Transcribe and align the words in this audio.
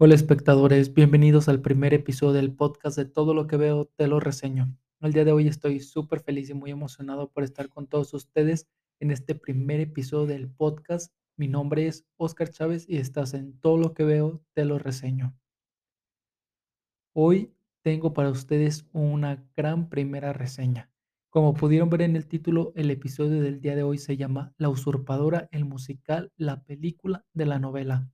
Hola 0.00 0.14
espectadores, 0.14 0.94
bienvenidos 0.94 1.48
al 1.48 1.60
primer 1.60 1.92
episodio 1.92 2.34
del 2.34 2.54
podcast 2.54 2.96
de 2.96 3.04
Todo 3.04 3.34
lo 3.34 3.48
que 3.48 3.56
veo 3.56 3.86
te 3.96 4.06
lo 4.06 4.20
reseño. 4.20 4.78
El 5.00 5.12
día 5.12 5.24
de 5.24 5.32
hoy 5.32 5.48
estoy 5.48 5.80
súper 5.80 6.20
feliz 6.20 6.48
y 6.50 6.54
muy 6.54 6.70
emocionado 6.70 7.32
por 7.32 7.42
estar 7.42 7.68
con 7.68 7.88
todos 7.88 8.14
ustedes 8.14 8.68
en 9.00 9.10
este 9.10 9.34
primer 9.34 9.80
episodio 9.80 10.26
del 10.26 10.48
podcast. 10.48 11.12
Mi 11.36 11.48
nombre 11.48 11.88
es 11.88 12.06
Oscar 12.16 12.48
Chávez 12.48 12.88
y 12.88 12.98
estás 12.98 13.34
en 13.34 13.58
Todo 13.58 13.76
lo 13.76 13.92
que 13.92 14.04
veo 14.04 14.40
te 14.54 14.64
lo 14.64 14.78
reseño. 14.78 15.36
Hoy 17.12 17.52
tengo 17.82 18.14
para 18.14 18.30
ustedes 18.30 18.86
una 18.92 19.48
gran 19.56 19.88
primera 19.88 20.32
reseña. 20.32 20.92
Como 21.28 21.54
pudieron 21.54 21.90
ver 21.90 22.02
en 22.02 22.14
el 22.14 22.28
título, 22.28 22.72
el 22.76 22.92
episodio 22.92 23.42
del 23.42 23.60
día 23.60 23.74
de 23.74 23.82
hoy 23.82 23.98
se 23.98 24.16
llama 24.16 24.54
La 24.58 24.68
usurpadora, 24.68 25.48
el 25.50 25.64
musical, 25.64 26.30
la 26.36 26.62
película 26.62 27.26
de 27.32 27.46
la 27.46 27.58
novela. 27.58 28.08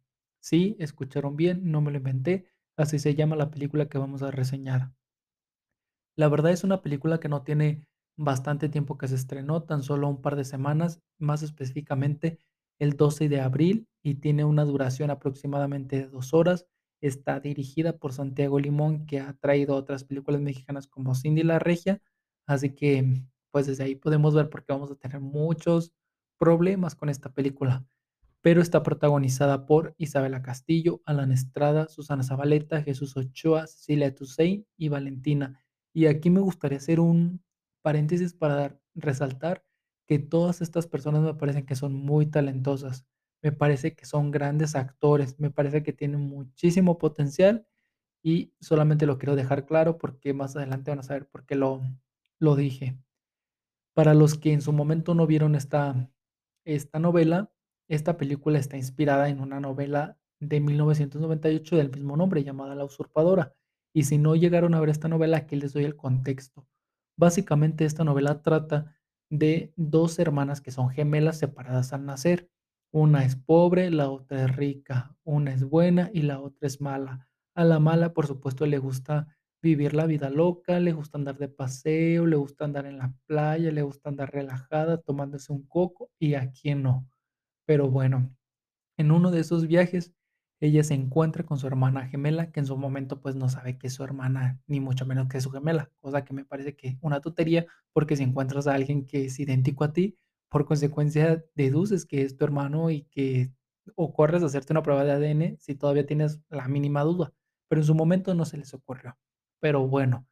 Sí, 0.44 0.76
escucharon 0.78 1.36
bien, 1.36 1.72
no 1.72 1.80
me 1.80 1.90
lo 1.90 1.96
inventé, 1.96 2.44
así 2.76 2.98
se 2.98 3.14
llama 3.14 3.34
la 3.34 3.50
película 3.50 3.88
que 3.88 3.96
vamos 3.96 4.22
a 4.22 4.30
reseñar. 4.30 4.92
La 6.16 6.28
verdad 6.28 6.52
es 6.52 6.64
una 6.64 6.82
película 6.82 7.18
que 7.18 7.28
no 7.28 7.42
tiene 7.42 7.86
bastante 8.16 8.68
tiempo 8.68 8.98
que 8.98 9.08
se 9.08 9.14
estrenó, 9.14 9.62
tan 9.62 9.82
solo 9.82 10.08
un 10.08 10.20
par 10.20 10.36
de 10.36 10.44
semanas, 10.44 11.00
más 11.18 11.42
específicamente 11.42 12.38
el 12.78 12.96
12 12.96 13.28
de 13.30 13.40
abril, 13.40 13.88
y 14.02 14.16
tiene 14.16 14.44
una 14.44 14.64
duración 14.64 15.10
aproximadamente 15.10 15.96
de 15.96 16.08
dos 16.08 16.34
horas. 16.34 16.66
Está 17.00 17.40
dirigida 17.40 17.96
por 17.96 18.12
Santiago 18.12 18.58
Limón, 18.58 19.06
que 19.06 19.20
ha 19.20 19.32
traído 19.32 19.74
otras 19.74 20.04
películas 20.04 20.42
mexicanas 20.42 20.86
como 20.86 21.14
Cindy 21.14 21.42
la 21.42 21.58
Regia, 21.58 22.02
así 22.46 22.74
que 22.74 23.24
pues 23.50 23.66
desde 23.66 23.84
ahí 23.84 23.94
podemos 23.94 24.34
ver 24.34 24.50
por 24.50 24.62
qué 24.64 24.72
vamos 24.74 24.90
a 24.90 24.96
tener 24.96 25.20
muchos 25.20 25.92
problemas 26.38 26.94
con 26.94 27.08
esta 27.08 27.32
película 27.32 27.86
pero 28.44 28.60
está 28.60 28.82
protagonizada 28.82 29.64
por 29.64 29.94
Isabela 29.96 30.42
Castillo, 30.42 31.00
Alan 31.06 31.32
Estrada, 31.32 31.88
Susana 31.88 32.22
Zabaleta, 32.22 32.82
Jesús 32.82 33.16
Ochoa, 33.16 33.66
Cecilia 33.66 34.14
Toussaint 34.14 34.66
y 34.76 34.90
Valentina. 34.90 35.64
Y 35.94 36.08
aquí 36.08 36.28
me 36.28 36.40
gustaría 36.40 36.76
hacer 36.76 37.00
un 37.00 37.42
paréntesis 37.80 38.34
para 38.34 38.78
resaltar 38.94 39.64
que 40.06 40.18
todas 40.18 40.60
estas 40.60 40.86
personas 40.86 41.22
me 41.22 41.32
parecen 41.32 41.64
que 41.64 41.74
son 41.74 41.94
muy 41.94 42.26
talentosas, 42.26 43.06
me 43.42 43.50
parece 43.50 43.94
que 43.94 44.04
son 44.04 44.30
grandes 44.30 44.74
actores, 44.74 45.40
me 45.40 45.50
parece 45.50 45.82
que 45.82 45.94
tienen 45.94 46.20
muchísimo 46.20 46.98
potencial 46.98 47.66
y 48.22 48.52
solamente 48.60 49.06
lo 49.06 49.16
quiero 49.16 49.36
dejar 49.36 49.64
claro 49.64 49.96
porque 49.96 50.34
más 50.34 50.54
adelante 50.54 50.90
van 50.90 50.98
a 50.98 51.02
saber 51.02 51.26
por 51.30 51.46
qué 51.46 51.54
lo, 51.54 51.80
lo 52.38 52.56
dije. 52.56 52.98
Para 53.94 54.12
los 54.12 54.36
que 54.36 54.52
en 54.52 54.60
su 54.60 54.74
momento 54.74 55.14
no 55.14 55.26
vieron 55.26 55.54
esta, 55.54 56.10
esta 56.66 56.98
novela, 56.98 57.53
esta 57.88 58.16
película 58.16 58.58
está 58.58 58.76
inspirada 58.76 59.28
en 59.28 59.40
una 59.40 59.60
novela 59.60 60.18
de 60.40 60.60
1998 60.60 61.76
del 61.76 61.90
mismo 61.90 62.16
nombre, 62.16 62.44
llamada 62.44 62.74
La 62.74 62.84
Usurpadora. 62.84 63.54
Y 63.92 64.04
si 64.04 64.18
no 64.18 64.34
llegaron 64.34 64.74
a 64.74 64.80
ver 64.80 64.88
esta 64.88 65.08
novela, 65.08 65.38
aquí 65.38 65.56
les 65.56 65.72
doy 65.72 65.84
el 65.84 65.96
contexto. 65.96 66.66
Básicamente 67.16 67.84
esta 67.84 68.04
novela 68.04 68.42
trata 68.42 68.96
de 69.30 69.72
dos 69.76 70.18
hermanas 70.18 70.60
que 70.60 70.70
son 70.70 70.90
gemelas 70.90 71.38
separadas 71.38 71.92
al 71.92 72.04
nacer. 72.04 72.50
Una 72.92 73.24
es 73.24 73.36
pobre, 73.36 73.90
la 73.90 74.10
otra 74.10 74.44
es 74.44 74.56
rica, 74.56 75.16
una 75.24 75.52
es 75.52 75.64
buena 75.64 76.10
y 76.12 76.22
la 76.22 76.40
otra 76.40 76.66
es 76.66 76.80
mala. 76.80 77.28
A 77.54 77.64
la 77.64 77.78
mala, 77.78 78.12
por 78.12 78.26
supuesto, 78.26 78.66
le 78.66 78.78
gusta 78.78 79.28
vivir 79.62 79.94
la 79.94 80.06
vida 80.06 80.28
loca, 80.28 80.78
le 80.78 80.92
gusta 80.92 81.18
andar 81.18 81.38
de 81.38 81.48
paseo, 81.48 82.26
le 82.26 82.36
gusta 82.36 82.64
andar 82.64 82.86
en 82.86 82.98
la 82.98 83.14
playa, 83.26 83.70
le 83.72 83.82
gusta 83.82 84.10
andar 84.10 84.30
relajada, 84.32 84.98
tomándose 84.98 85.52
un 85.52 85.66
coco 85.66 86.10
y 86.18 86.34
a 86.34 86.50
quién 86.52 86.82
no. 86.82 87.08
Pero 87.66 87.88
bueno, 87.90 88.30
en 88.98 89.10
uno 89.12 89.30
de 89.30 89.40
esos 89.40 89.66
viajes, 89.66 90.12
ella 90.60 90.84
se 90.84 90.94
encuentra 90.94 91.44
con 91.44 91.58
su 91.58 91.66
hermana 91.66 92.06
gemela, 92.08 92.50
que 92.52 92.60
en 92.60 92.66
su 92.66 92.76
momento 92.76 93.20
pues 93.20 93.36
no 93.36 93.48
sabe 93.48 93.78
que 93.78 93.88
es 93.88 93.94
su 93.94 94.04
hermana, 94.04 94.60
ni 94.66 94.80
mucho 94.80 95.06
menos 95.06 95.28
que 95.28 95.38
es 95.38 95.44
su 95.44 95.50
gemela, 95.50 95.90
cosa 96.00 96.24
que 96.24 96.34
me 96.34 96.44
parece 96.44 96.76
que 96.76 96.98
una 97.02 97.20
tontería, 97.20 97.66
porque 97.92 98.16
si 98.16 98.22
encuentras 98.24 98.66
a 98.66 98.74
alguien 98.74 99.06
que 99.06 99.26
es 99.26 99.38
idéntico 99.40 99.84
a 99.84 99.92
ti, 99.92 100.18
por 100.50 100.66
consecuencia 100.66 101.44
deduces 101.54 102.06
que 102.06 102.22
es 102.22 102.36
tu 102.36 102.44
hermano 102.44 102.90
y 102.90 103.02
que 103.04 103.52
o 103.96 104.12
corres 104.14 104.42
hacerte 104.42 104.72
una 104.72 104.82
prueba 104.82 105.04
de 105.04 105.12
ADN 105.12 105.56
si 105.58 105.74
todavía 105.74 106.06
tienes 106.06 106.40
la 106.48 106.68
mínima 106.68 107.02
duda, 107.02 107.32
pero 107.68 107.80
en 107.82 107.86
su 107.86 107.94
momento 107.94 108.34
no 108.34 108.44
se 108.44 108.56
les 108.58 108.72
ocurrió. 108.74 109.18
Pero 109.60 109.86
bueno, 109.88 110.26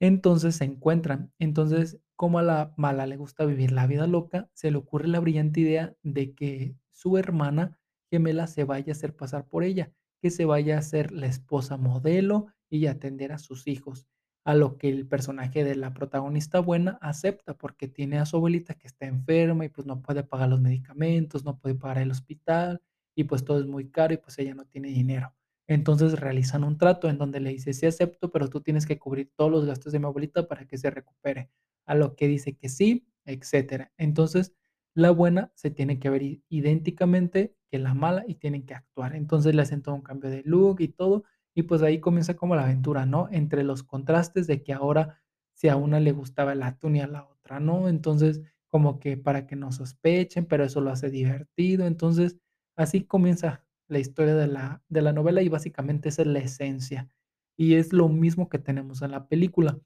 entonces 0.00 0.56
se 0.56 0.64
encuentran. 0.64 1.32
Entonces, 1.38 1.98
como 2.18 2.40
a 2.40 2.42
la 2.42 2.74
mala 2.76 3.06
le 3.06 3.16
gusta 3.16 3.44
vivir 3.44 3.70
la 3.70 3.86
vida 3.86 4.08
loca, 4.08 4.50
se 4.52 4.72
le 4.72 4.78
ocurre 4.78 5.06
la 5.06 5.20
brillante 5.20 5.60
idea 5.60 5.94
de 6.02 6.34
que 6.34 6.74
su 6.90 7.16
hermana 7.16 7.78
gemela 8.10 8.48
se 8.48 8.64
vaya 8.64 8.92
a 8.92 8.96
hacer 8.96 9.14
pasar 9.14 9.46
por 9.46 9.62
ella, 9.62 9.92
que 10.20 10.30
se 10.30 10.44
vaya 10.44 10.78
a 10.78 10.82
ser 10.82 11.12
la 11.12 11.28
esposa 11.28 11.76
modelo 11.76 12.48
y 12.68 12.86
atender 12.86 13.30
a 13.30 13.38
sus 13.38 13.68
hijos. 13.68 14.08
A 14.44 14.54
lo 14.56 14.78
que 14.78 14.88
el 14.88 15.06
personaje 15.06 15.62
de 15.62 15.76
la 15.76 15.94
protagonista 15.94 16.58
buena 16.58 16.98
acepta 17.00 17.54
porque 17.56 17.86
tiene 17.86 18.18
a 18.18 18.26
su 18.26 18.36
abuelita 18.36 18.74
que 18.74 18.88
está 18.88 19.06
enferma 19.06 19.64
y 19.64 19.68
pues 19.68 19.86
no 19.86 20.02
puede 20.02 20.24
pagar 20.24 20.48
los 20.48 20.60
medicamentos, 20.60 21.44
no 21.44 21.60
puede 21.60 21.76
pagar 21.76 21.98
el 21.98 22.10
hospital 22.10 22.82
y 23.14 23.24
pues 23.24 23.44
todo 23.44 23.60
es 23.60 23.66
muy 23.66 23.92
caro 23.92 24.14
y 24.14 24.16
pues 24.16 24.36
ella 24.40 24.56
no 24.56 24.64
tiene 24.64 24.88
dinero. 24.88 25.36
Entonces 25.68 26.18
realizan 26.18 26.64
un 26.64 26.78
trato 26.78 27.08
en 27.08 27.18
donde 27.18 27.38
le 27.38 27.50
dice, 27.50 27.72
sí 27.74 27.86
acepto, 27.86 28.32
pero 28.32 28.48
tú 28.50 28.60
tienes 28.60 28.86
que 28.86 28.98
cubrir 28.98 29.30
todos 29.36 29.52
los 29.52 29.66
gastos 29.66 29.92
de 29.92 30.00
mi 30.00 30.06
abuelita 30.06 30.48
para 30.48 30.66
que 30.66 30.78
se 30.78 30.90
recupere. 30.90 31.50
A 31.88 31.94
lo 31.96 32.14
que 32.16 32.28
dice 32.28 32.54
que 32.56 32.68
sí, 32.68 33.08
etcétera. 33.24 33.92
Entonces, 33.98 34.54
la 34.94 35.10
buena 35.10 35.52
se 35.54 35.70
tiene 35.70 35.98
que 36.00 36.10
ver 36.10 36.22
idénticamente 36.48 37.54
que 37.70 37.78
la 37.78 37.94
mala 37.94 38.24
y 38.26 38.34
tienen 38.36 38.64
que 38.66 38.74
actuar. 38.74 39.14
Entonces 39.14 39.54
le 39.54 39.62
hacen 39.62 39.82
todo 39.82 39.94
un 39.94 40.02
cambio 40.02 40.30
de 40.30 40.42
look 40.44 40.80
y 40.80 40.88
todo. 40.88 41.24
Y 41.54 41.62
pues 41.64 41.82
ahí 41.82 42.00
comienza 42.00 42.34
como 42.36 42.56
la 42.56 42.64
aventura, 42.64 43.06
¿no? 43.06 43.28
Entre 43.30 43.62
los 43.64 43.82
contrastes 43.82 44.46
de 44.46 44.62
que 44.62 44.72
ahora 44.72 45.18
si 45.54 45.68
a 45.68 45.76
una 45.76 46.00
le 46.00 46.12
gustaba 46.12 46.52
el 46.52 46.62
atún 46.62 46.96
y 46.96 47.00
a 47.00 47.06
la 47.06 47.24
otra 47.26 47.60
no. 47.60 47.88
Entonces, 47.88 48.42
como 48.68 49.00
que 49.00 49.16
para 49.16 49.46
que 49.46 49.56
no 49.56 49.72
sospechen, 49.72 50.46
pero 50.46 50.64
eso 50.64 50.80
lo 50.80 50.90
hace 50.90 51.10
divertido. 51.10 51.86
Entonces, 51.86 52.36
así 52.76 53.04
comienza 53.04 53.64
la 53.88 53.98
historia 53.98 54.34
de 54.34 54.46
la, 54.48 54.82
de 54.88 55.02
la 55.02 55.12
novela 55.12 55.42
y 55.42 55.48
básicamente 55.48 56.08
esa 56.10 56.22
es 56.22 56.28
la 56.28 56.38
esencia. 56.40 57.08
Y 57.56 57.74
es 57.74 57.92
lo 57.92 58.08
mismo 58.08 58.48
que 58.48 58.58
tenemos 58.58 59.02
en 59.02 59.10
la 59.12 59.28
película. 59.28 59.78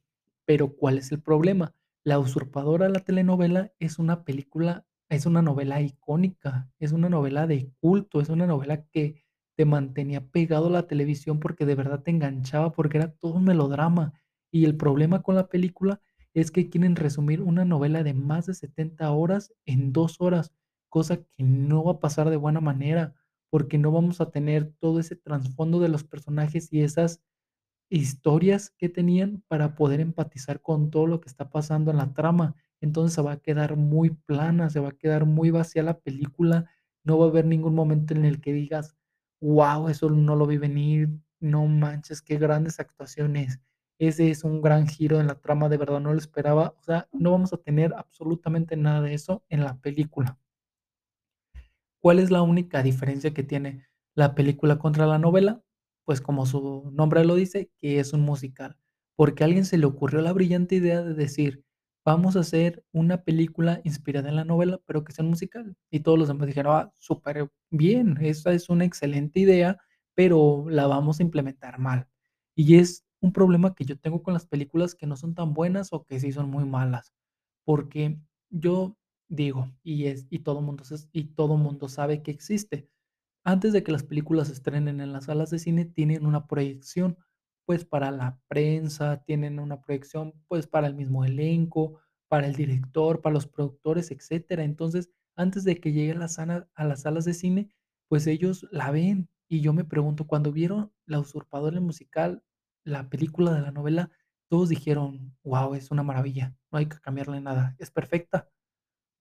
Pero 0.46 0.74
¿cuál 0.76 0.98
es 0.98 1.12
el 1.12 1.20
problema? 1.22 1.74
La 2.04 2.18
usurpadora, 2.18 2.88
la 2.88 3.00
telenovela, 3.00 3.72
es 3.78 3.98
una 3.98 4.24
película, 4.24 4.84
es 5.08 5.26
una 5.26 5.42
novela 5.42 5.80
icónica, 5.80 6.70
es 6.78 6.92
una 6.92 7.08
novela 7.08 7.46
de 7.46 7.70
culto, 7.80 8.20
es 8.20 8.28
una 8.28 8.46
novela 8.46 8.84
que 8.86 9.24
te 9.56 9.64
mantenía 9.64 10.26
pegado 10.26 10.66
a 10.66 10.70
la 10.70 10.86
televisión 10.86 11.38
porque 11.38 11.66
de 11.66 11.74
verdad 11.74 12.02
te 12.02 12.10
enganchaba, 12.10 12.72
porque 12.72 12.98
era 12.98 13.12
todo 13.12 13.34
un 13.34 13.44
melodrama. 13.44 14.14
Y 14.50 14.64
el 14.64 14.76
problema 14.76 15.22
con 15.22 15.34
la 15.36 15.48
película 15.48 16.00
es 16.34 16.50
que 16.50 16.68
quieren 16.70 16.96
resumir 16.96 17.40
una 17.40 17.64
novela 17.64 18.02
de 18.02 18.14
más 18.14 18.46
de 18.46 18.54
70 18.54 19.10
horas 19.12 19.52
en 19.64 19.92
dos 19.92 20.20
horas, 20.20 20.52
cosa 20.88 21.18
que 21.18 21.42
no 21.42 21.84
va 21.84 21.92
a 21.92 22.00
pasar 22.00 22.30
de 22.30 22.36
buena 22.36 22.60
manera 22.60 23.14
porque 23.50 23.76
no 23.76 23.92
vamos 23.92 24.22
a 24.22 24.30
tener 24.30 24.72
todo 24.80 24.98
ese 24.98 25.14
trasfondo 25.14 25.78
de 25.78 25.90
los 25.90 26.04
personajes 26.04 26.72
y 26.72 26.80
esas 26.80 27.20
historias 27.96 28.70
que 28.70 28.88
tenían 28.88 29.42
para 29.48 29.74
poder 29.74 30.00
empatizar 30.00 30.60
con 30.60 30.90
todo 30.90 31.06
lo 31.06 31.20
que 31.20 31.28
está 31.28 31.50
pasando 31.50 31.90
en 31.90 31.98
la 31.98 32.14
trama. 32.14 32.56
Entonces 32.80 33.14
se 33.14 33.22
va 33.22 33.32
a 33.32 33.40
quedar 33.40 33.76
muy 33.76 34.10
plana, 34.10 34.70
se 34.70 34.80
va 34.80 34.88
a 34.90 34.96
quedar 34.96 35.26
muy 35.26 35.50
vacía 35.50 35.82
la 35.82 35.98
película, 35.98 36.70
no 37.04 37.18
va 37.18 37.26
a 37.26 37.28
haber 37.28 37.44
ningún 37.44 37.74
momento 37.74 38.14
en 38.14 38.24
el 38.24 38.40
que 38.40 38.52
digas, 38.52 38.96
wow, 39.40 39.88
eso 39.88 40.08
no 40.10 40.36
lo 40.36 40.46
vi 40.46 40.56
venir, 40.56 41.10
no 41.38 41.66
manches, 41.66 42.22
qué 42.22 42.38
grandes 42.38 42.80
actuaciones. 42.80 43.60
Ese 43.98 44.30
es 44.30 44.42
un 44.42 44.62
gran 44.62 44.88
giro 44.88 45.20
en 45.20 45.26
la 45.26 45.40
trama, 45.40 45.68
de 45.68 45.76
verdad 45.76 46.00
no 46.00 46.12
lo 46.12 46.18
esperaba. 46.18 46.74
O 46.78 46.82
sea, 46.82 47.08
no 47.12 47.32
vamos 47.32 47.52
a 47.52 47.58
tener 47.58 47.92
absolutamente 47.94 48.76
nada 48.76 49.02
de 49.02 49.14
eso 49.14 49.44
en 49.48 49.64
la 49.64 49.76
película. 49.76 50.38
¿Cuál 52.00 52.18
es 52.18 52.30
la 52.30 52.42
única 52.42 52.82
diferencia 52.82 53.32
que 53.32 53.42
tiene 53.42 53.86
la 54.14 54.34
película 54.34 54.78
contra 54.78 55.06
la 55.06 55.18
novela? 55.18 55.62
Pues 56.04 56.20
como 56.20 56.46
su 56.46 56.90
nombre 56.92 57.24
lo 57.24 57.34
dice, 57.36 57.70
que 57.78 58.00
es 58.00 58.12
un 58.12 58.22
musical, 58.22 58.76
porque 59.16 59.44
a 59.44 59.46
alguien 59.46 59.64
se 59.64 59.78
le 59.78 59.86
ocurrió 59.86 60.20
la 60.20 60.32
brillante 60.32 60.76
idea 60.76 61.02
de 61.02 61.14
decir, 61.14 61.64
vamos 62.04 62.36
a 62.36 62.40
hacer 62.40 62.84
una 62.92 63.22
película 63.24 63.80
inspirada 63.84 64.28
en 64.28 64.36
la 64.36 64.44
novela, 64.44 64.80
pero 64.86 65.04
que 65.04 65.12
sea 65.12 65.24
un 65.24 65.30
musical. 65.30 65.76
Y 65.90 66.00
todos 66.00 66.18
los 66.18 66.28
demás 66.28 66.46
dijeron, 66.48 66.74
ah, 66.76 66.92
súper 66.98 67.48
bien, 67.70 68.18
esa 68.20 68.52
es 68.52 68.68
una 68.68 68.84
excelente 68.84 69.40
idea, 69.40 69.78
pero 70.14 70.66
la 70.68 70.86
vamos 70.86 71.20
a 71.20 71.22
implementar 71.22 71.78
mal. 71.78 72.08
Y 72.56 72.76
es 72.76 73.04
un 73.20 73.32
problema 73.32 73.74
que 73.74 73.84
yo 73.84 73.98
tengo 73.98 74.22
con 74.22 74.34
las 74.34 74.46
películas 74.46 74.94
que 74.94 75.06
no 75.06 75.16
son 75.16 75.34
tan 75.34 75.54
buenas 75.54 75.92
o 75.92 76.04
que 76.04 76.18
sí 76.20 76.32
son 76.32 76.50
muy 76.50 76.64
malas, 76.64 77.12
porque 77.64 78.18
yo 78.50 78.96
Digo, 79.28 79.70
y 79.82 80.06
es 80.08 80.26
y 80.28 80.40
todo 80.40 80.60
mundo 80.60 80.84
y 81.10 81.24
todo 81.24 81.56
mundo 81.56 81.88
sabe 81.88 82.22
que 82.22 82.30
existe. 82.30 82.90
Antes 83.46 83.72
de 83.72 83.82
que 83.82 83.90
las 83.90 84.04
películas 84.04 84.46
se 84.48 84.54
estrenen 84.54 85.00
en 85.00 85.12
las 85.12 85.24
salas 85.24 85.50
de 85.50 85.58
cine, 85.58 85.84
tienen 85.84 86.26
una 86.26 86.46
proyección, 86.46 87.18
pues, 87.66 87.84
para 87.84 88.10
la 88.12 88.38
prensa, 88.48 89.24
tienen 89.24 89.58
una 89.58 89.80
proyección, 89.80 90.32
pues, 90.46 90.68
para 90.68 90.86
el 90.86 90.94
mismo 90.94 91.24
elenco, 91.24 91.98
para 92.28 92.46
el 92.46 92.54
director, 92.54 93.20
para 93.20 93.34
los 93.34 93.48
productores, 93.48 94.12
etcétera. 94.12 94.62
Entonces, 94.62 95.10
antes 95.36 95.64
de 95.64 95.80
que 95.80 95.92
llegue 95.92 96.12
a 96.12 96.14
la 96.14 96.68
a 96.74 96.84
las 96.84 97.02
salas 97.02 97.24
de 97.24 97.34
cine, 97.34 97.68
pues, 98.08 98.26
ellos 98.28 98.66
la 98.70 98.90
ven 98.92 99.28
y 99.48 99.60
yo 99.60 99.72
me 99.72 99.84
pregunto, 99.84 100.26
cuando 100.26 100.52
vieron 100.52 100.92
La 101.06 101.18
usurpadora, 101.18 101.80
musical, 101.80 102.44
la 102.84 103.08
película 103.10 103.52
de 103.54 103.60
la 103.62 103.72
novela, 103.72 104.10
todos 104.48 104.68
dijeron: 104.68 105.36
"Guau, 105.42 105.74
es 105.74 105.90
una 105.90 106.02
maravilla, 106.04 106.54
no 106.70 106.78
hay 106.78 106.86
que 106.86 106.98
cambiarle 107.00 107.40
nada, 107.40 107.74
es 107.80 107.90
perfecta", 107.90 108.48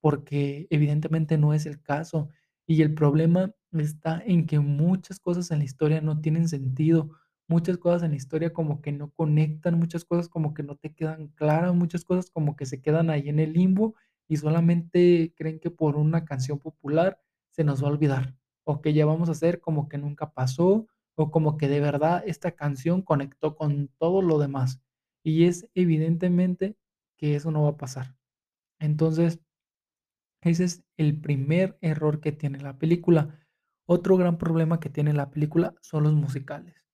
porque 0.02 0.68
evidentemente 0.72 1.38
no 1.38 1.54
es 1.54 1.66
el 1.66 1.82
caso, 1.82 2.30
y 2.68 2.82
el 2.84 2.94
problema 2.96 3.54
está 3.74 4.22
en 4.26 4.46
que 4.46 4.60
muchas 4.60 5.20
cosas 5.20 5.52
en 5.52 5.60
la 5.60 5.66
historia 5.66 6.02
no 6.02 6.20
tienen 6.22 6.48
sentido, 6.50 7.12
muchas 7.48 7.78
cosas 7.78 8.04
en 8.04 8.12
la 8.12 8.18
historia 8.18 8.54
como 8.54 8.82
que 8.82 8.92
no 8.92 9.12
conectan, 9.12 9.80
muchas 9.80 10.06
cosas 10.06 10.30
como 10.30 10.54
que 10.54 10.64
no 10.64 10.76
te 10.76 10.94
quedan 10.94 11.28
claras, 11.30 11.74
muchas 11.76 12.06
cosas 12.06 12.30
como 12.32 12.56
que 12.56 12.66
se 12.66 12.82
quedan 12.82 13.10
ahí 13.10 13.30
en 13.30 13.40
el 13.40 13.54
limbo 13.54 13.96
y 14.28 14.38
solamente 14.38 15.34
creen 15.36 15.60
que 15.60 15.72
por 15.72 15.98
una 15.98 16.26
canción 16.26 16.60
popular 16.60 17.20
se 17.52 17.64
nos 17.64 17.84
va 17.84 17.88
a 17.88 17.92
olvidar, 17.92 18.36
o 18.64 18.82
que 18.82 18.94
ya 18.94 19.06
vamos 19.06 19.30
a 19.30 19.34
hacer 19.34 19.60
como 19.62 19.90
que 19.90 19.98
nunca 19.98 20.32
pasó, 20.34 20.88
o 21.16 21.32
como 21.32 21.58
que 21.58 21.68
de 21.68 21.82
verdad 21.82 22.24
esta 22.26 22.52
canción 22.52 23.02
conectó 23.02 23.56
con 23.56 23.90
todo 24.00 24.22
lo 24.22 24.40
demás, 24.40 24.82
y 25.24 25.46
es 25.46 25.68
evidentemente 25.76 26.78
que 27.18 27.36
eso 27.36 27.52
no 27.52 27.64
va 27.64 27.70
a 27.72 27.78
pasar. 27.78 28.16
Entonces 28.80 29.40
ese 30.44 30.64
es 30.64 30.84
el 30.98 31.20
primer 31.20 31.78
error 31.82 32.20
que 32.20 32.32
tiene 32.32 32.60
la 32.60 32.78
película. 32.78 33.40
Otro 33.90 34.16
gran 34.18 34.38
problema 34.38 34.80
que 34.80 34.90
tiene 34.90 35.14
la 35.14 35.32
película 35.32 35.74
son 35.82 36.04
los 36.04 36.14
musicales. 36.14 36.86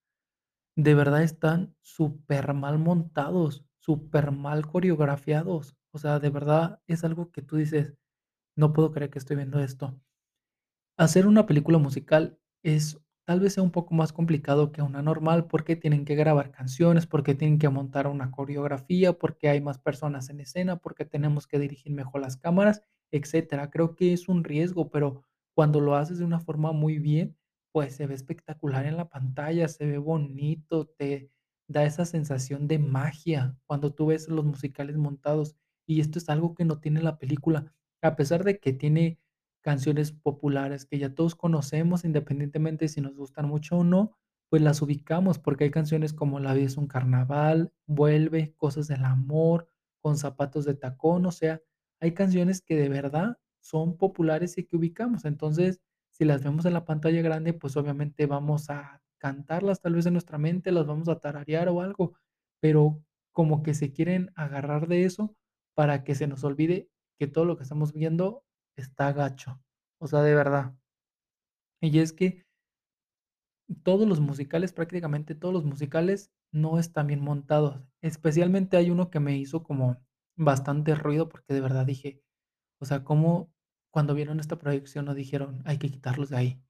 De 0.76 0.96
verdad 0.96 1.24
están 1.24 1.76
súper 1.82 2.54
mal 2.54 2.80
montados, 2.80 3.66
súper 3.80 4.32
mal 4.32 4.68
coreografiados. 4.68 5.76
O 5.92 6.00
sea, 6.00 6.20
de 6.20 6.30
verdad 6.32 6.82
es 6.88 7.04
algo 7.04 7.32
que 7.32 7.42
tú 7.44 7.58
dices: 7.58 7.96
"No 8.58 8.74
puedo 8.74 8.92
creer 8.92 9.12
que 9.12 9.20
estoy 9.20 9.38
viendo 9.38 9.60
esto". 9.62 10.00
Hacer 10.98 11.28
una 11.28 11.46
película 11.48 11.78
musical 11.80 12.40
es 12.64 13.00
tal 13.26 13.40
vez 13.42 13.54
sea 13.54 13.64
un 13.64 13.72
poco 13.72 13.94
más 13.96 14.14
complicado 14.14 14.72
que 14.72 14.82
una 14.82 15.02
normal, 15.02 15.48
porque 15.48 15.76
tienen 15.76 16.06
que 16.06 16.16
grabar 16.16 16.52
canciones, 16.52 17.08
porque 17.08 17.36
tienen 17.36 17.60
que 17.60 17.70
montar 17.70 18.08
una 18.08 18.32
coreografía, 18.32 19.14
porque 19.14 19.50
hay 19.50 19.62
más 19.62 19.80
personas 19.80 20.30
en 20.30 20.40
escena, 20.42 20.78
porque 20.78 21.06
tenemos 21.06 21.48
que 21.48 21.60
dirigir 21.60 21.94
mejor 21.94 22.22
las 22.22 22.38
cámaras, 22.38 22.84
etcétera. 23.12 23.70
Creo 23.72 23.96
que 23.96 24.14
es 24.14 24.30
un 24.30 24.44
riesgo, 24.44 24.90
pero 24.92 25.24
cuando 25.58 25.82
lo 25.82 25.96
haces 25.96 26.20
de 26.20 26.24
una 26.24 26.40
forma 26.40 26.72
muy 26.72 27.00
bien, 27.00 27.36
pues 27.72 27.96
se 27.96 28.06
ve 28.06 28.14
espectacular 28.14 28.86
en 28.86 28.96
la 28.96 29.10
pantalla, 29.10 29.68
se 29.68 29.88
ve 29.88 29.98
bonito, 29.98 30.86
te 30.86 31.32
da 31.68 31.84
esa 31.84 32.06
sensación 32.06 32.68
de 32.68 32.78
magia 32.78 33.58
cuando 33.66 33.92
tú 33.92 34.06
ves 34.06 34.28
los 34.30 34.46
musicales 34.46 34.98
montados, 34.98 35.56
y 35.88 36.00
esto 36.00 36.20
es 36.20 36.30
algo 36.30 36.54
que 36.54 36.64
no 36.64 36.80
tiene 36.80 37.02
la 37.02 37.18
película. 37.18 37.74
A 38.04 38.16
pesar 38.16 38.44
de 38.44 38.60
que 38.60 38.72
tiene 38.72 39.20
canciones 39.64 40.12
populares 40.12 40.86
que 40.86 41.00
ya 41.00 41.16
todos 41.16 41.34
conocemos, 41.34 42.06
independientemente 42.06 42.88
si 42.88 43.02
nos 43.02 43.16
gustan 43.16 43.48
mucho 43.48 43.78
o 43.78 43.84
no, 43.84 44.16
pues 44.50 44.62
las 44.62 44.84
ubicamos, 44.84 45.40
porque 45.40 45.64
hay 45.64 45.72
canciones 45.72 46.14
como 46.14 46.40
La 46.40 46.54
vida 46.54 46.68
es 46.68 46.78
un 46.78 46.86
carnaval, 46.86 47.74
Vuelve, 47.88 48.54
Cosas 48.58 48.88
del 48.88 49.04
amor, 49.06 49.68
Con 50.02 50.18
zapatos 50.18 50.66
de 50.66 50.76
tacón, 50.76 51.26
o 51.26 51.32
sea, 51.32 51.64
hay 52.00 52.14
canciones 52.14 52.62
que 52.62 52.76
de 52.76 52.90
verdad 52.90 53.40
son 53.68 53.98
populares 53.98 54.58
y 54.58 54.64
que 54.64 54.78
ubicamos. 54.78 55.26
Entonces, 55.26 55.82
si 56.12 56.26
las 56.26 56.44
vemos 56.44 56.66
en 56.66 56.74
la 56.74 56.86
pantalla 56.86 57.22
grande, 57.22 57.54
pues 57.54 57.76
obviamente 57.78 58.26
vamos 58.26 58.70
a 58.70 59.02
cantarlas 59.20 59.82
tal 59.82 59.96
vez 59.96 60.06
en 60.06 60.14
nuestra 60.14 60.38
mente, 60.38 60.72
las 60.72 60.86
vamos 60.88 61.10
a 61.10 61.20
tararear 61.20 61.70
o 61.70 61.82
algo, 61.82 62.14
pero 62.62 63.04
como 63.34 63.64
que 63.64 63.74
se 63.74 63.92
quieren 63.92 64.32
agarrar 64.36 64.88
de 64.88 65.04
eso 65.06 65.36
para 65.76 66.04
que 66.04 66.16
se 66.16 66.28
nos 66.28 66.44
olvide 66.44 66.90
que 67.20 67.28
todo 67.28 67.46
lo 67.46 67.58
que 67.58 67.64
estamos 67.64 67.94
viendo 67.94 68.44
está 68.78 69.12
gacho, 69.12 69.62
o 70.00 70.08
sea, 70.08 70.22
de 70.22 70.34
verdad. 70.34 70.76
Y 71.82 72.00
es 72.00 72.14
que 72.14 72.46
todos 73.84 74.08
los 74.08 74.20
musicales, 74.20 74.72
prácticamente 74.72 75.36
todos 75.36 75.54
los 75.54 75.66
musicales 75.66 76.32
no 76.52 76.80
están 76.80 77.08
bien 77.08 77.22
montados. 77.22 77.82
Especialmente 78.02 78.78
hay 78.78 78.90
uno 78.90 79.10
que 79.10 79.20
me 79.20 79.38
hizo 79.38 79.64
como 79.64 79.98
bastante 80.38 80.96
ruido, 80.96 81.28
porque 81.28 81.54
de 81.54 81.62
verdad 81.62 81.86
dije, 81.86 82.22
o 82.80 82.86
sea, 82.86 83.04
¿cómo 83.04 83.52
cuando 83.92 84.14
vieron 84.16 84.40
esta 84.40 84.58
proyección 84.60 85.06
no 85.06 85.16
dijeron: 85.16 85.62
"Hay 85.66 85.78
que 85.78 85.90
quitarlos 85.90 86.30
de 86.30 86.38
ahí"? 86.38 86.62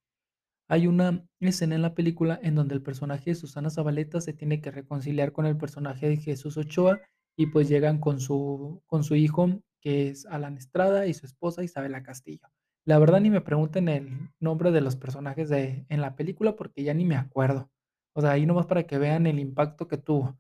Hay 0.70 0.88
una 0.88 1.26
escena 1.42 1.76
en 1.76 1.82
la 1.84 1.96
película 1.96 2.40
en 2.44 2.56
donde 2.56 2.76
el 2.76 2.84
personaje 2.84 3.32
de 3.32 3.36
Susana 3.36 3.70
Zabaleta 3.70 4.22
se 4.22 4.34
tiene 4.34 4.62
que 4.62 4.72
reconciliar 4.72 5.32
con 5.34 5.46
el 5.46 5.58
personaje 5.58 6.10
de 6.10 6.18
Jesús 6.18 6.58
Ochoa 6.58 7.02
y, 7.38 7.48
pues, 7.48 7.70
llegan 7.70 8.00
con 8.00 8.20
su 8.20 8.84
con 8.88 9.04
su 9.04 9.16
hijo, 9.16 9.62
que 9.82 10.10
es 10.10 10.26
Alan 10.28 10.58
Estrada, 10.58 11.08
y 11.08 11.14
su 11.14 11.26
esposa 11.26 11.64
Isabela 11.64 12.04
Castillo. 12.04 12.48
La 12.86 13.00
verdad, 13.00 13.22
ni 13.22 13.30
me 13.30 13.42
pregunten 13.42 13.90
el 13.90 14.32
nombre 14.40 14.72
de 14.72 14.82
los 14.82 14.96
personajes 14.98 15.50
de 15.50 15.86
en 15.90 16.02
la 16.02 16.16
película, 16.16 16.56
porque 16.56 16.84
ya 16.84 16.94
ni 16.94 17.06
me 17.06 17.16
acuerdo. 17.18 17.70
O 18.16 18.22
sea, 18.22 18.32
ahí 18.32 18.46
nomás 18.46 18.66
para 18.68 18.84
que 18.88 18.98
vean 18.98 19.28
el 19.28 19.40
impacto 19.40 19.88
que 19.88 19.98
tuvo, 19.98 20.40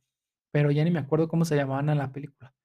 pero 0.51 0.71
ya 0.71 0.83
ni 0.85 0.91
me 0.91 0.99
acuerdo 0.99 1.27
cómo 1.29 1.45
se 1.45 1.55
llamaban 1.57 1.89
en 1.89 1.97
la 1.99 2.11
película. 2.13 2.55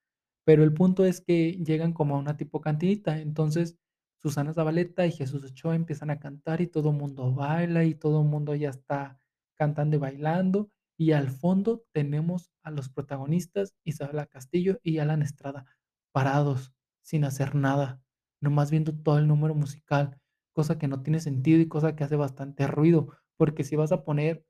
Pero 0.45 0.63
el 0.63 0.73
punto 0.73 1.05
es 1.05 1.21
que 1.21 1.53
llegan 1.65 1.93
como 1.93 2.15
a 2.15 2.19
una 2.19 2.37
tipo 2.37 2.61
cantinita, 2.61 3.19
entonces 3.21 3.77
Susana 4.23 4.53
Zabaleta 4.53 5.05
y 5.05 5.11
Jesús 5.11 5.43
Ochoa 5.43 5.75
empiezan 5.75 6.09
a 6.09 6.17
cantar 6.17 6.61
y 6.61 6.67
todo 6.67 6.93
mundo 6.93 7.33
baila 7.33 7.83
y 7.83 7.93
todo 7.93 8.23
mundo 8.23 8.55
ya 8.55 8.69
está 8.69 9.19
cantando 9.55 9.97
y 9.97 9.99
bailando, 9.99 10.71
y 10.97 11.11
al 11.11 11.29
fondo 11.29 11.83
tenemos 11.91 12.49
a 12.63 12.71
los 12.71 12.87
protagonistas, 12.87 13.75
Isabela 13.83 14.25
Castillo 14.27 14.79
y 14.81 14.99
Alan 14.99 15.21
Estrada, 15.21 15.65
parados, 16.13 16.73
sin 17.01 17.25
hacer 17.25 17.53
nada, 17.53 18.01
nomás 18.39 18.71
viendo 18.71 18.93
todo 18.93 19.19
el 19.19 19.27
número 19.27 19.55
musical, 19.55 20.17
cosa 20.53 20.77
que 20.77 20.87
no 20.87 21.01
tiene 21.03 21.19
sentido 21.19 21.59
y 21.59 21.67
cosa 21.67 21.95
que 21.95 22.05
hace 22.05 22.15
bastante 22.15 22.65
ruido, 22.65 23.09
porque 23.35 23.65
si 23.65 23.75
vas 23.75 23.91
a 23.91 24.05
poner 24.05 24.45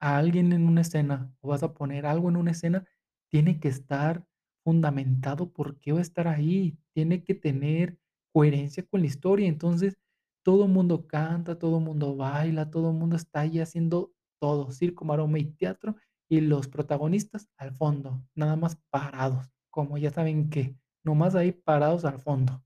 a 0.00 0.16
alguien 0.16 0.52
en 0.52 0.66
una 0.66 0.80
escena 0.80 1.32
o 1.40 1.48
vas 1.48 1.62
a 1.62 1.74
poner 1.74 2.06
algo 2.06 2.28
en 2.28 2.36
una 2.36 2.50
escena, 2.50 2.84
tiene 3.30 3.60
que 3.60 3.68
estar 3.68 4.26
fundamentado 4.64 5.52
por 5.52 5.78
qué 5.78 5.92
va 5.92 6.00
a 6.00 6.02
estar 6.02 6.26
ahí, 6.26 6.76
tiene 6.92 7.22
que 7.22 7.34
tener 7.34 7.98
coherencia 8.32 8.84
con 8.86 9.00
la 9.02 9.06
historia. 9.06 9.48
Entonces, 9.48 9.96
todo 10.44 10.68
mundo 10.68 11.06
canta, 11.06 11.58
todo 11.58 11.80
mundo 11.80 12.16
baila, 12.16 12.70
todo 12.70 12.92
mundo 12.92 13.16
está 13.16 13.40
ahí 13.40 13.60
haciendo 13.60 14.12
todo, 14.40 14.72
circo, 14.72 15.04
maroma 15.04 15.38
y 15.38 15.44
teatro, 15.46 15.96
y 16.30 16.40
los 16.40 16.68
protagonistas 16.68 17.48
al 17.58 17.72
fondo, 17.74 18.22
nada 18.34 18.56
más 18.56 18.76
parados, 18.90 19.50
como 19.70 19.98
ya 19.98 20.10
saben 20.10 20.50
qué, 20.50 20.76
nomás 21.04 21.34
ahí 21.36 21.52
parados 21.52 22.04
al 22.04 22.18
fondo. 22.20 22.64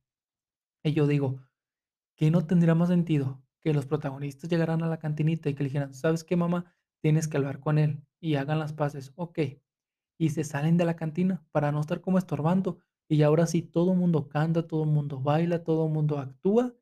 Y 0.84 0.92
yo 0.94 1.06
digo, 1.06 1.40
¿qué 2.16 2.30
no 2.30 2.46
tendría 2.46 2.74
más 2.74 2.88
sentido? 2.90 3.42
Que 3.64 3.74
los 3.74 3.86
protagonistas 3.86 4.50
llegaran 4.50 4.82
a 4.82 4.88
la 4.88 4.98
cantinita 4.98 5.50
y 5.50 5.54
que 5.54 5.64
le 5.64 5.68
dijeran: 5.70 5.94
"¿Sabes 5.94 6.24
qué, 6.24 6.36
mamá? 6.36 6.74
Tienes 7.02 7.28
que 7.28 7.36
hablar 7.38 7.60
con 7.60 7.78
él 7.78 8.02
y 8.20 8.36
hagan 8.36 8.58
las 8.60 8.72
paces". 8.74 9.12
Okey, 9.16 9.62
y 10.18 10.30
se 10.30 10.44
salen 10.44 10.76
de 10.78 10.86
la 10.86 10.96
cantina 10.96 11.44
para 11.52 11.72
no 11.72 11.80
estar 11.80 12.00
como 12.02 12.18
estorbando. 12.18 12.80
Y 13.10 13.22
ahora 13.22 13.46
sí, 13.46 13.62
todo 13.62 13.94
mundo 13.94 14.28
canta, 14.28 14.66
todo 14.66 14.84
mundo 14.84 15.20
baila, 15.20 15.62
todo 15.64 15.88
mundo 15.88 16.18
actúa, 16.18 16.74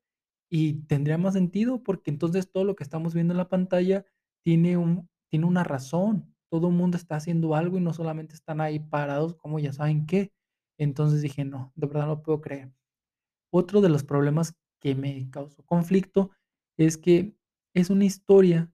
y 0.50 0.74
tendría 0.86 1.18
más 1.18 1.34
sentido, 1.34 1.82
porque 1.82 2.10
entonces 2.10 2.50
todo 2.50 2.64
lo 2.64 2.76
que 2.76 2.84
estamos 2.84 3.14
viendo 3.14 3.32
en 3.34 3.38
la 3.38 3.48
pantalla 3.48 4.04
tiene 4.44 4.76
un 4.78 5.08
tiene 5.30 5.46
una 5.46 5.64
razón. 5.64 6.34
Todo 6.50 6.70
mundo 6.70 6.96
está 6.96 7.16
haciendo 7.16 7.54
algo 7.56 7.78
y 7.78 7.80
no 7.80 7.92
solamente 7.92 8.34
están 8.36 8.60
ahí 8.60 8.78
parados 8.78 9.34
como 9.34 9.58
ya 9.58 9.72
saben 9.72 10.06
qué. 10.06 10.32
Entonces 10.78 11.22
dije: 11.22 11.44
"No, 11.44 11.72
de 11.76 11.86
verdad 11.88 12.06
no 12.06 12.22
puedo 12.22 12.40
creer". 12.40 12.72
Otro 13.52 13.80
de 13.82 13.88
los 13.90 14.04
problemas 14.04 14.56
que 14.80 14.94
me 14.96 15.30
causó 15.30 15.64
conflicto 15.64 16.30
es 16.78 16.98
que 16.98 17.36
es 17.74 17.90
una 17.90 18.04
historia 18.06 18.72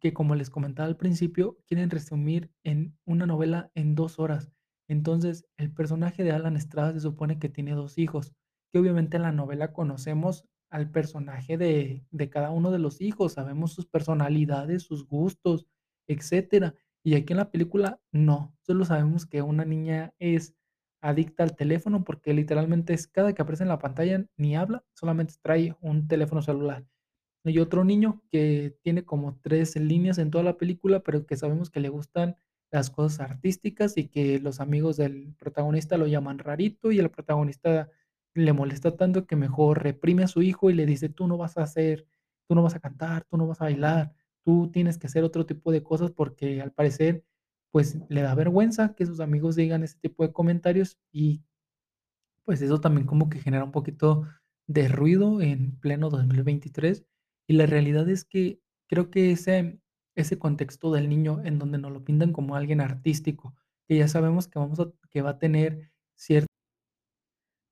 que, 0.00 0.14
como 0.14 0.34
les 0.36 0.50
comentaba 0.50 0.88
al 0.88 0.96
principio, 0.98 1.58
quieren 1.66 1.90
resumir 1.90 2.52
en 2.64 2.98
una 3.06 3.26
novela 3.26 3.70
en 3.76 3.94
2 3.96 4.18
horas. 4.20 4.52
Entonces, 4.90 5.46
el 5.56 5.72
personaje 5.72 6.24
de 6.24 6.32
Alan 6.32 6.56
Estrada 6.56 6.92
se 6.92 7.00
supone 7.00 7.38
que 7.38 7.48
tiene 7.48 7.72
2 7.72 7.96
hijos, 7.98 8.34
que 8.72 8.80
obviamente 8.80 9.16
en 9.16 9.22
la 9.22 9.32
novela 9.32 9.72
conocemos 9.72 10.44
al 10.70 10.90
personaje 10.90 11.56
de 11.58 12.04
de 12.10 12.30
cada 12.30 12.50
uno 12.50 12.70
de 12.72 12.80
los 12.80 13.00
hijos, 13.00 13.34
sabemos 13.34 13.72
sus 13.72 13.86
personalidades, 13.86 14.82
sus 14.84 15.06
gustos, 15.06 15.66
etcétera. 16.08 16.74
Y 17.04 17.14
aquí 17.14 17.32
en 17.32 17.38
la 17.38 17.50
película 17.50 18.00
no, 18.12 18.54
solo 18.62 18.84
sabemos 18.84 19.26
que 19.26 19.42
una 19.42 19.64
niña 19.64 20.12
es 20.18 20.54
adicta 21.02 21.44
al 21.44 21.56
teléfono, 21.56 22.04
porque 22.04 22.34
literalmente 22.34 22.92
es 22.94 23.06
cada 23.06 23.32
que 23.32 23.42
aparece 23.42 23.62
en 23.64 23.68
la 23.70 23.78
pantalla 23.78 24.26
ni 24.36 24.56
habla, 24.56 24.84
solamente 24.94 25.34
trae 25.42 25.76
un 25.80 26.08
teléfono 26.08 26.42
celular. 26.42 26.84
Y 27.44 27.58
otro 27.60 27.84
niño 27.84 28.22
que 28.30 28.76
tiene 28.82 29.04
como 29.04 29.38
3 29.40 29.76
líneas 29.76 30.18
en 30.18 30.30
toda 30.30 30.44
la 30.44 30.56
película, 30.58 31.00
pero 31.02 31.26
que 31.26 31.36
sabemos 31.36 31.70
que 31.70 31.80
le 31.80 31.88
gustan 31.90 32.36
las 32.72 32.90
cosas 32.90 33.20
artísticas 33.20 33.96
y 33.96 34.08
que 34.08 34.38
los 34.40 34.60
amigos 34.60 34.96
del 34.96 35.34
protagonista 35.38 35.96
lo 35.98 36.06
llaman 36.06 36.38
rarito, 36.38 36.92
y 36.92 36.98
el 36.98 37.10
protagonista 37.10 37.90
le 38.34 38.52
molesta 38.52 38.96
tanto 38.96 39.26
que 39.26 39.36
mejor 39.36 39.82
reprime 39.82 40.22
a 40.24 40.28
su 40.28 40.42
hijo 40.42 40.70
y 40.70 40.74
le 40.74 40.86
dice: 40.86 41.08
"Tú 41.08 41.26
no 41.26 41.36
vas 41.36 41.56
a 41.58 41.62
hacer 41.64 42.06
tú 42.48 42.54
no 42.56 42.62
vas 42.64 42.74
a 42.74 42.80
cantar, 42.80 43.24
tú 43.30 43.36
no 43.36 43.46
vas 43.46 43.60
a 43.60 43.64
bailar, 43.64 44.12
tú 44.44 44.70
tienes 44.72 44.98
que 44.98 45.06
hacer 45.06 45.24
otro 45.24 45.46
tipo 45.46 45.72
de 45.72 45.82
cosas", 45.82 46.10
porque 46.12 46.60
al 46.62 46.72
parecer, 46.72 47.24
pues, 47.72 47.98
le 48.08 48.22
da 48.22 48.34
vergüenza 48.34 48.94
que 48.94 49.06
sus 49.06 49.20
amigos 49.20 49.56
digan 49.56 49.82
ese 49.84 49.98
tipo 50.00 50.24
de 50.26 50.32
comentarios 50.32 50.98
y 51.12 51.42
pues 52.44 52.62
eso 52.62 52.80
también 52.80 53.06
como 53.06 53.28
que 53.28 53.38
genera 53.40 53.64
un 53.64 53.72
poquito 53.72 54.26
de 54.66 54.88
ruido 54.88 55.40
en 55.42 55.78
pleno 55.80 56.10
2023. 56.10 57.04
Y 57.48 57.54
la 57.54 57.66
realidad 57.66 58.08
es 58.08 58.24
que 58.24 58.60
Creo 58.88 59.08
que 59.08 59.30
ese 59.30 59.79
ese 60.14 60.38
contexto 60.38 60.92
del 60.92 61.08
niño 61.08 61.40
en 61.44 61.58
donde 61.58 61.78
nos 61.78 61.92
lo 61.92 62.04
pintan 62.04 62.32
como 62.32 62.56
alguien 62.56 62.80
artístico, 62.80 63.54
que 63.86 63.96
ya 63.96 64.08
sabemos 64.08 64.48
que 64.48 64.58
vamos 64.58 64.80
a 64.80 64.90
que 65.10 65.22
va 65.22 65.30
a 65.30 65.38
tener 65.38 65.90
cier 66.14 66.46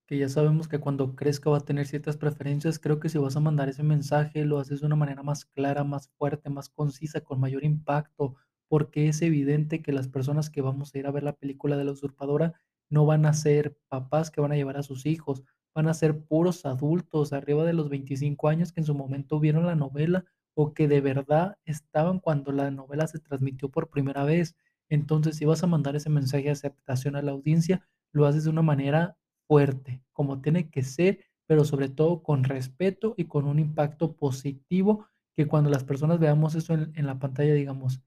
que 0.08 0.16
ya 0.16 0.28
sabemos 0.30 0.68
que 0.68 0.78
cuando 0.78 1.14
crezca 1.14 1.50
va 1.50 1.58
a 1.58 1.64
tener 1.64 1.86
ciertas 1.86 2.16
preferencias, 2.16 2.78
creo 2.78 2.98
que 2.98 3.10
si 3.10 3.18
vas 3.18 3.36
a 3.36 3.40
mandar 3.40 3.68
ese 3.68 3.82
mensaje, 3.82 4.46
lo 4.46 4.58
haces 4.58 4.80
de 4.80 4.86
una 4.86 4.96
manera 4.96 5.22
más 5.22 5.44
clara, 5.44 5.84
más 5.84 6.08
fuerte, 6.16 6.48
más 6.48 6.70
concisa, 6.70 7.20
con 7.20 7.38
mayor 7.38 7.62
impacto, 7.62 8.34
porque 8.68 9.08
es 9.08 9.20
evidente 9.20 9.82
que 9.82 9.92
las 9.92 10.08
personas 10.08 10.48
que 10.48 10.62
vamos 10.62 10.94
a 10.94 10.98
ir 10.98 11.06
a 11.06 11.10
ver 11.10 11.24
la 11.24 11.34
película 11.34 11.76
de 11.76 11.84
La 11.84 11.92
Usurpadora 11.92 12.54
no 12.88 13.04
van 13.04 13.26
a 13.26 13.34
ser 13.34 13.76
papás 13.88 14.30
que 14.30 14.40
van 14.40 14.52
a 14.52 14.56
llevar 14.56 14.78
a 14.78 14.82
sus 14.82 15.04
hijos, 15.04 15.44
van 15.74 15.88
a 15.88 15.94
ser 15.94 16.24
puros 16.24 16.64
adultos 16.64 17.34
arriba 17.34 17.66
de 17.66 17.74
los 17.74 17.90
25 17.90 18.48
años 18.48 18.72
que 18.72 18.80
en 18.80 18.86
su 18.86 18.94
momento 18.94 19.38
vieron 19.40 19.66
la 19.66 19.74
novela 19.74 20.24
o 20.58 20.74
que 20.74 20.88
de 20.88 21.00
verdad 21.00 21.56
estaban 21.64 22.18
cuando 22.20 22.52
la 22.52 22.70
novela 22.70 23.06
se 23.06 23.20
transmitió 23.20 23.68
por 23.70 23.90
primera 23.90 24.24
vez. 24.24 24.56
Entonces, 24.88 25.36
si 25.36 25.44
vas 25.44 25.62
a 25.62 25.66
mandar 25.68 25.94
ese 25.96 26.10
mensaje 26.10 26.44
de 26.44 26.50
aceptación 26.50 27.14
a 27.16 27.22
la 27.22 27.32
audiencia, 27.32 27.86
lo 28.12 28.26
haces 28.26 28.44
de 28.44 28.50
una 28.50 28.62
manera 28.62 29.16
fuerte, 29.46 30.02
como 30.12 30.40
tiene 30.40 30.68
que 30.70 30.82
ser, 30.82 31.20
pero 31.46 31.64
sobre 31.64 31.88
todo 31.88 32.22
con 32.22 32.44
respeto 32.44 33.14
y 33.16 33.24
con 33.26 33.46
un 33.46 33.58
impacto 33.60 34.14
positivo, 34.16 35.06
que 35.36 35.46
cuando 35.46 35.70
las 35.70 35.84
personas 35.84 36.18
veamos 36.18 36.54
eso 36.56 36.74
en 36.74 36.92
en 36.96 37.06
la 37.06 37.18
pantalla 37.20 37.54
digamos: 37.54 38.00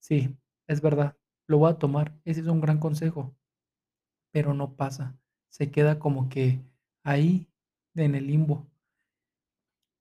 "Sí, 0.00 0.36
es 0.68 0.80
verdad, 0.82 1.16
lo 1.48 1.58
voy 1.58 1.70
a 1.72 1.78
tomar, 1.78 2.14
ese 2.24 2.40
es 2.42 2.46
un 2.48 2.60
gran 2.60 2.78
consejo", 2.78 3.36
pero 4.32 4.54
no 4.54 4.76
pasa, 4.76 5.18
se 5.50 5.70
queda 5.70 5.98
como 5.98 6.28
que 6.30 6.62
ahí 7.04 7.48
en 7.94 8.14
el 8.14 8.26
limbo. 8.28 8.68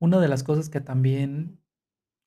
Una 0.01 0.19
de 0.19 0.27
las 0.27 0.43
cosas 0.43 0.69
que 0.69 0.79
también 0.79 1.59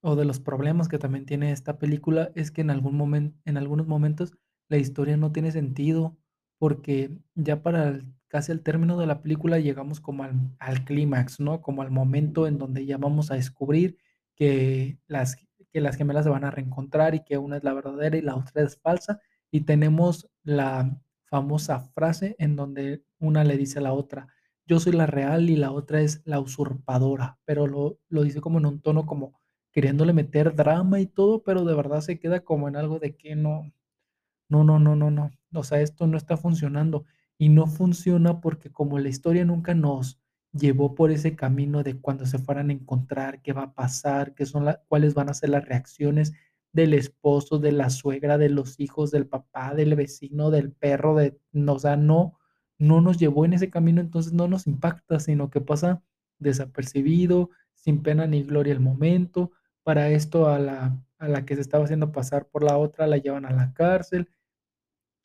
o 0.02 0.16
de 0.16 0.24
los 0.24 0.40
problemas 0.40 0.88
que 0.88 0.98
también 0.98 1.26
tiene 1.26 1.52
esta 1.52 1.78
película 1.78 2.32
es 2.34 2.50
que 2.50 2.62
en 2.62 2.70
algún 2.70 2.96
momen 2.96 3.36
en 3.44 3.56
algunos 3.58 3.86
momentos 3.86 4.32
la 4.68 4.78
historia 4.78 5.16
no 5.16 5.32
tiene 5.32 5.52
sentido, 5.52 6.16
porque 6.58 7.18
ya 7.34 7.62
para 7.62 7.88
el 7.88 8.06
casi 8.28 8.52
al 8.52 8.62
término 8.62 8.98
de 8.98 9.06
la 9.06 9.22
película 9.22 9.58
llegamos 9.58 10.00
como 10.00 10.24
al 10.24 10.34
al 10.60 10.84
clímax, 10.84 11.40
¿no? 11.40 11.60
Como 11.62 11.82
al 11.82 11.90
momento 11.90 12.46
en 12.46 12.58
donde 12.58 12.86
ya 12.86 12.98
vamos 12.98 13.30
a 13.30 13.34
descubrir 13.36 13.96
que 14.36 14.98
las 15.08 15.36
que 15.72 15.80
las 15.80 15.96
gemelas 15.96 16.24
se 16.24 16.30
van 16.30 16.44
a 16.44 16.50
reencontrar 16.50 17.14
y 17.14 17.24
que 17.24 17.38
una 17.38 17.56
es 17.58 17.64
la 17.64 17.74
verdadera 17.74 18.16
y 18.16 18.22
la 18.22 18.36
otra 18.36 18.62
es 18.62 18.78
falsa, 18.80 19.20
y 19.52 19.62
tenemos 19.62 20.28
la 20.44 21.00
famosa 21.26 21.80
frase 21.94 22.36
en 22.38 22.56
donde 22.56 23.04
una 23.20 23.44
le 23.44 23.56
dice 23.56 23.78
a 23.80 23.82
la 23.82 23.92
otra: 23.92 24.28
"Yo 24.66 24.80
soy 24.80 24.92
la 24.92 25.06
real 25.06 25.50
y 25.50 25.56
la 25.56 25.72
otra 25.72 26.00
es 26.02 26.22
la 26.24 26.40
usurpadora", 26.40 27.38
pero 27.44 27.66
lo 27.66 27.98
lo 28.08 28.22
dice 28.24 28.40
como 28.40 28.58
en 28.58 28.66
un 28.66 28.80
tono 28.82 29.06
como 29.06 29.39
queriéndole 29.72 30.12
meter 30.12 30.54
drama 30.54 31.00
y 31.00 31.06
todo, 31.06 31.42
pero 31.42 31.64
de 31.64 31.74
verdad 31.74 32.00
se 32.00 32.18
queda 32.18 32.40
como 32.40 32.68
en 32.68 32.76
algo 32.76 32.98
de 32.98 33.16
que 33.16 33.36
no, 33.36 33.72
no, 34.48 34.64
no, 34.64 34.78
no, 34.78 34.96
no, 34.96 35.10
no, 35.10 35.30
o 35.54 35.64
sea, 35.64 35.80
esto 35.80 36.06
no 36.06 36.16
está 36.16 36.36
funcionando, 36.36 37.04
y 37.40 37.48
no 37.48 37.66
funciona 37.66 38.42
porque 38.42 38.70
como 38.70 38.98
la 38.98 39.08
historia 39.08 39.46
nunca 39.46 39.72
nos 39.74 40.20
llevó 40.52 40.94
por 40.94 41.10
ese 41.10 41.36
camino 41.36 41.82
de 41.82 41.98
cuando 41.98 42.26
se 42.26 42.38
fueran 42.38 42.68
a 42.68 42.74
encontrar, 42.74 43.40
qué 43.40 43.54
va 43.54 43.62
a 43.62 43.74
pasar, 43.74 44.34
qué 44.34 44.44
son 44.44 44.66
la 44.66 44.82
cuáles 44.88 45.14
van 45.14 45.30
a 45.30 45.34
ser 45.34 45.48
las 45.48 45.64
reacciones 45.64 46.34
del 46.72 46.92
esposo, 46.92 47.58
de 47.58 47.72
la 47.72 47.88
suegra, 47.88 48.36
de 48.36 48.50
los 48.50 48.78
hijos, 48.78 49.10
del 49.10 49.26
papá, 49.26 49.74
del 49.74 49.94
vecino, 49.94 50.50
del 50.50 50.70
perro, 50.70 51.14
de 51.16 51.38
no, 51.52 51.74
o 51.74 51.78
sea, 51.78 51.96
no 51.96 52.38
no 52.78 53.00
nos 53.00 53.18
llevó 53.18 53.46
en 53.46 53.54
ese 53.54 53.70
camino, 53.70 54.02
entonces 54.02 54.34
no 54.34 54.46
nos 54.46 54.66
impacta, 54.66 55.18
sino 55.20 55.50
que 55.50 55.62
pasa 55.62 56.02
desapercibido, 56.38 57.50
sin 57.74 58.02
pena 58.02 58.26
ni 58.26 58.42
gloria 58.42 58.72
el 58.74 58.80
momento. 58.80 59.52
Para 59.86 60.10
esto 60.10 60.48
a 60.48 60.58
la 60.58 60.98
a 61.18 61.28
la 61.28 61.44
que 61.44 61.54
se 61.54 61.60
estaba 61.60 61.84
haciendo 61.84 62.12
pasar 62.12 62.46
por 62.48 62.62
la 62.64 62.78
otra 62.78 63.06
la 63.06 63.18
llevan 63.18 63.44
a 63.44 63.50
la 63.52 63.74
cárcel. 63.74 64.30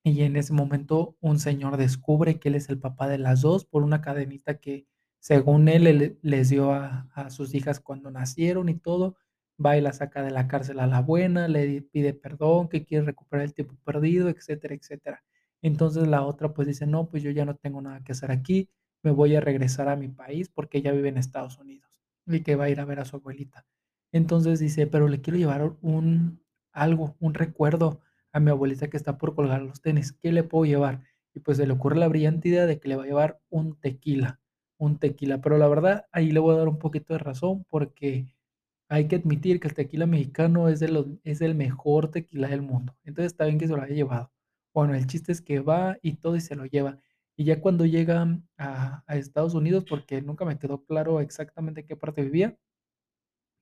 Y 0.07 0.21
en 0.21 0.35
ese 0.35 0.53
momento 0.53 1.17
un 1.19 1.39
señor 1.39 1.77
descubre 1.77 2.39
que 2.39 2.49
él 2.49 2.55
es 2.55 2.69
el 2.69 2.77
papá 2.79 3.07
de 3.07 3.17
las 3.17 3.41
2 3.41 3.65
por 3.65 3.81
una 3.81 4.01
cadenita 4.01 4.59
que, 4.59 4.85
según 5.19 5.67
él, 5.67 5.83
le 5.85 6.19
les 6.21 6.49
dio 6.49 6.71
a 6.73 7.09
a 7.15 7.31
sus 7.31 7.55
hijas 7.55 7.79
cuando 7.79 8.11
nacieron 8.11 8.69
y 8.69 8.75
todo. 8.75 9.15
Va 9.63 9.77
y 9.77 9.81
la 9.81 9.93
saca 9.93 10.21
de 10.21 10.29
la 10.29 10.47
cárcel 10.47 10.79
a 10.79 10.85
la 10.85 11.01
buena, 11.01 11.47
le 11.47 11.81
pide 11.81 12.13
perdón, 12.13 12.69
que 12.69 12.85
quiere 12.85 13.03
recuperar 13.05 13.45
el 13.45 13.55
tiempo 13.55 13.75
perdido, 13.83 14.29
etcétera, 14.29 14.75
etcétera. 14.75 15.23
Entonces 15.63 16.07
la 16.07 16.21
otra, 16.23 16.53
pues, 16.53 16.67
dice: 16.67 16.85
"No, 16.85 17.09
pues 17.09 17.23
yo 17.23 17.31
ya 17.31 17.45
no 17.45 17.55
tengo 17.55 17.81
nada 17.81 18.03
que 18.03 18.11
hacer 18.11 18.29
aquí, 18.31 18.69
me 19.01 19.09
voy 19.09 19.35
a 19.35 19.41
regresar 19.41 19.89
a 19.89 19.95
mi 19.95 20.09
país", 20.09 20.49
porque 20.53 20.77
ella 20.77 20.91
vive 20.91 21.09
en 21.09 21.17
Estados 21.17 21.57
Unidos, 21.57 21.99
y 22.27 22.43
que 22.43 22.55
va 22.55 22.65
a 22.65 22.69
ir 22.69 22.79
a 22.79 22.85
ver 22.85 22.99
a 22.99 23.05
su 23.05 23.15
abuelita. 23.15 23.63
Entonces 24.15 24.59
dice: 24.59 24.87
"Pero 24.87 25.07
le 25.09 25.21
quiero 25.21 25.37
llevar 25.39 25.73
un 25.81 26.41
algo, 26.73 27.15
un 27.19 27.33
recuerdo 27.33 28.01
a 28.33 28.39
mi 28.39 28.49
abuelita 28.51 28.89
que 28.89 28.97
está 28.97 29.17
por 29.17 29.35
colgar 29.35 29.61
los 29.61 29.81
tenis, 29.81 30.13
¿qué 30.13 30.31
le 30.31 30.43
puedo 30.43 30.65
llevar?". 30.65 31.01
Y 31.35 31.41
pues 31.41 31.57
se 31.57 31.67
le 31.67 31.73
ocurre 31.73 31.97
la 31.97 32.07
brillante 32.07 32.49
idea 32.49 32.65
de 32.65 32.79
que 32.79 32.87
le 32.89 32.95
va 32.95 33.03
a 33.03 33.07
llevar 33.07 33.41
un 33.49 33.75
tequila, 33.79 34.39
un 34.79 34.97
tequila, 34.99 35.41
pero 35.41 35.57
la 35.57 35.67
verdad, 35.67 36.05
ahí 36.13 36.31
le 36.31 36.39
voy 36.39 36.55
a 36.55 36.59
dar 36.59 36.69
un 36.69 36.79
poquito 36.79 37.13
de 37.13 37.19
razón, 37.19 37.65
porque 37.69 38.27
hay 38.89 39.07
que 39.07 39.17
admitir 39.17 39.59
que 39.59 39.67
el 39.67 39.73
tequila 39.73 40.05
mexicano 40.07 40.69
es 40.69 40.79
de 40.79 40.89
los 40.89 41.07
es 41.23 41.41
el 41.41 41.55
mejor 41.55 42.11
tequila 42.11 42.47
del 42.49 42.61
mundo. 42.61 42.95
Entonces 43.03 43.33
está 43.33 43.45
bien 43.45 43.57
que 43.59 43.67
se 43.67 43.75
lo 43.75 43.81
haya 43.81 43.95
llevado. 43.95 44.31
Bueno, 44.73 44.93
el 44.95 45.07
chiste 45.07 45.31
es 45.31 45.41
que 45.41 45.59
va 45.61 45.97
y 46.01 46.13
todo 46.15 46.35
y 46.35 46.41
se 46.41 46.55
lo 46.55 46.65
lleva. 46.65 46.99
Y 47.37 47.45
ya 47.45 47.61
cuando 47.61 47.85
llega 47.85 48.27
a 48.57 49.03
Estados 49.09 49.53
Unidos, 49.55 49.85
porque 49.89 50.21
nunca 50.21 50.45
me 50.45 50.57
quedó 50.59 50.83
claro 50.85 51.19
exactamente 51.21 51.81
en 51.81 51.87
qué 51.87 51.95
parte 51.97 52.21
vivía 52.23 52.57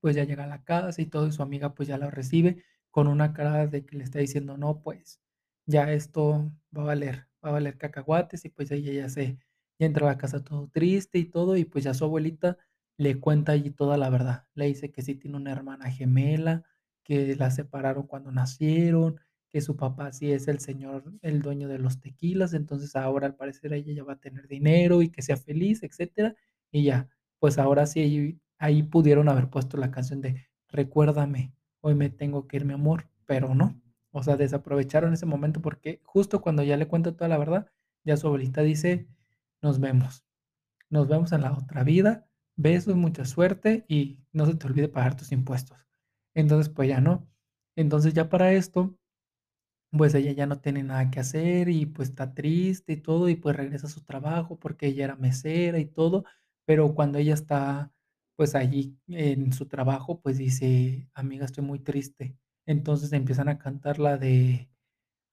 pues 0.03 0.15
ya 0.17 0.25
llega 0.25 0.45
a 0.45 0.47
la 0.47 0.63
casa 0.65 1.01
y 1.01 1.07
todo, 1.07 1.27
y 1.27 1.33
su 1.33 1.43
amiga, 1.43 1.75
pues 1.75 1.89
ya 1.89 1.97
la 1.99 2.11
recibe 2.11 2.63
con 2.91 3.07
una 3.09 3.33
cara 3.33 3.67
de 3.67 3.85
que 3.87 3.97
le 3.97 4.05
está 4.05 4.19
diciendo: 4.19 4.57
"No, 4.59 4.83
pues 4.83 5.21
ya 5.67 5.91
esto 5.93 6.51
va 6.77 6.83
a 6.83 6.85
valer, 6.87 7.27
va 7.45 7.49
a 7.51 7.53
valer 7.53 7.79
cacahuates", 7.79 8.45
y 8.45 8.49
pues 8.51 8.71
ella 8.71 8.93
ya 8.93 9.09
se 9.09 9.39
ya 9.79 9.87
entra 9.87 10.07
a 10.07 10.11
la 10.13 10.19
casa 10.19 10.43
todo 10.45 10.69
triste 10.69 11.19
y 11.19 11.25
todo, 11.25 11.57
y 11.57 11.65
pues 11.65 11.85
ya 11.85 11.95
su 11.95 12.05
abuelita 12.05 12.57
le 12.97 13.19
cuenta 13.19 13.53
allí 13.53 13.71
toda 13.71 13.97
la 13.97 14.09
verdad. 14.11 14.45
Le 14.55 14.67
dice 14.67 14.91
que 14.91 15.01
sí 15.03 15.15
tiene 15.15 15.37
una 15.37 15.51
hermana 15.53 15.91
gemela, 15.91 16.63
que 17.03 17.35
la 17.37 17.51
separaron 17.51 18.07
cuando 18.07 18.31
nacieron, 18.31 19.19
que 19.49 19.61
su 19.61 19.75
papá 19.77 20.11
sí 20.13 20.31
es 20.31 20.47
el 20.49 20.59
señor, 20.59 21.13
el 21.21 21.41
dueño 21.41 21.67
de 21.69 21.79
los 21.79 21.99
tequilas, 22.01 22.53
entonces 22.53 22.95
ahora 22.95 23.27
al 23.27 23.35
parecer 23.35 23.73
ella 23.73 23.93
ya 23.93 24.03
va 24.03 24.13
a 24.13 24.19
tener 24.19 24.47
dinero 24.47 25.01
y 25.01 25.09
que 25.09 25.21
sea 25.23 25.37
feliz, 25.37 25.83
etcétera. 25.83 26.35
Y 26.71 26.83
ya, 26.85 27.09
pues 27.39 27.57
ahora 27.59 27.85
sí 27.87 28.39
ahí 28.63 28.83
pudieron 28.83 29.29
haber 29.29 29.49
puesto 29.49 29.77
la 29.77 29.91
canción 29.91 30.21
de 30.21 30.47
Recuérdame, 30.69 31.53
hoy 31.81 31.95
me 31.95 32.09
tengo 32.09 32.47
que 32.47 32.57
ir, 32.57 32.65
mi 32.65 32.73
amor, 32.73 33.07
pero 33.25 33.53
no. 33.55 33.79
O 34.11 34.23
sea, 34.23 34.37
desaprovecharon 34.37 35.13
ese 35.13 35.25
momento 35.27 35.61
porque 35.61 36.01
justo 36.03 36.41
cuando 36.41 36.63
ya 36.63 36.77
le 36.77 36.87
cuenta 36.87 37.15
toda 37.15 37.27
la 37.29 37.37
verdad, 37.37 37.67
ya 38.03 38.17
su 38.17 38.27
abuelita 38.27 38.61
dice: 38.63 39.07
"Nos 39.61 39.79
vemos, 39.79 40.25
nos 40.89 41.07
vemos 41.09 41.31
en 41.33 41.41
la 41.41 41.53
otra 41.53 41.83
vida, 41.83 42.27
besos, 42.57 42.95
mucha 42.97 43.25
suerte 43.25 43.85
y 43.89 44.21
no 44.33 44.45
se 44.47 44.55
te 44.55 44.67
olvide 44.67 44.89
pagar 44.89 45.15
tus 45.17 45.31
impuestos". 45.33 45.77
Entonces, 46.35 46.69
pues 46.73 46.89
ya 46.89 47.01
no. 47.01 47.27
Entonces, 47.77 48.13
ya 48.15 48.29
para 48.29 48.53
esto, 48.53 48.97
pues 49.91 50.15
ella 50.15 50.31
ya 50.33 50.45
no 50.47 50.59
tiene 50.59 50.83
nada 50.83 51.11
que 51.11 51.19
hacer 51.19 51.69
y, 51.69 51.85
pues, 51.85 52.09
está 52.09 52.33
triste 52.33 52.93
y 52.93 52.97
todo, 52.97 53.29
y 53.29 53.35
pues 53.35 53.55
regresa 53.55 53.87
a 53.87 53.89
su 53.91 54.01
trabajo 54.03 54.59
porque 54.59 54.87
ella 54.87 55.05
era 55.05 55.15
mesera 55.15 55.79
y 55.79 55.85
todo, 55.85 56.25
pero 56.65 56.95
cuando 56.95 57.19
ella 57.19 57.33
está, 57.35 57.91
pues, 58.43 58.55
allí 58.55 58.97
en 59.07 59.53
su 59.53 59.67
trabajo, 59.67 60.19
pues 60.21 60.37
dice: 60.37 61.09
"Amiga, 61.13 61.45
estoy 61.45 61.63
muy 61.63 61.79
triste". 61.79 62.35
Entonces 62.65 63.13
empiezan 63.13 63.47
a 63.49 63.57
cantar 63.57 63.99
la 63.99 64.17
de 64.17 64.69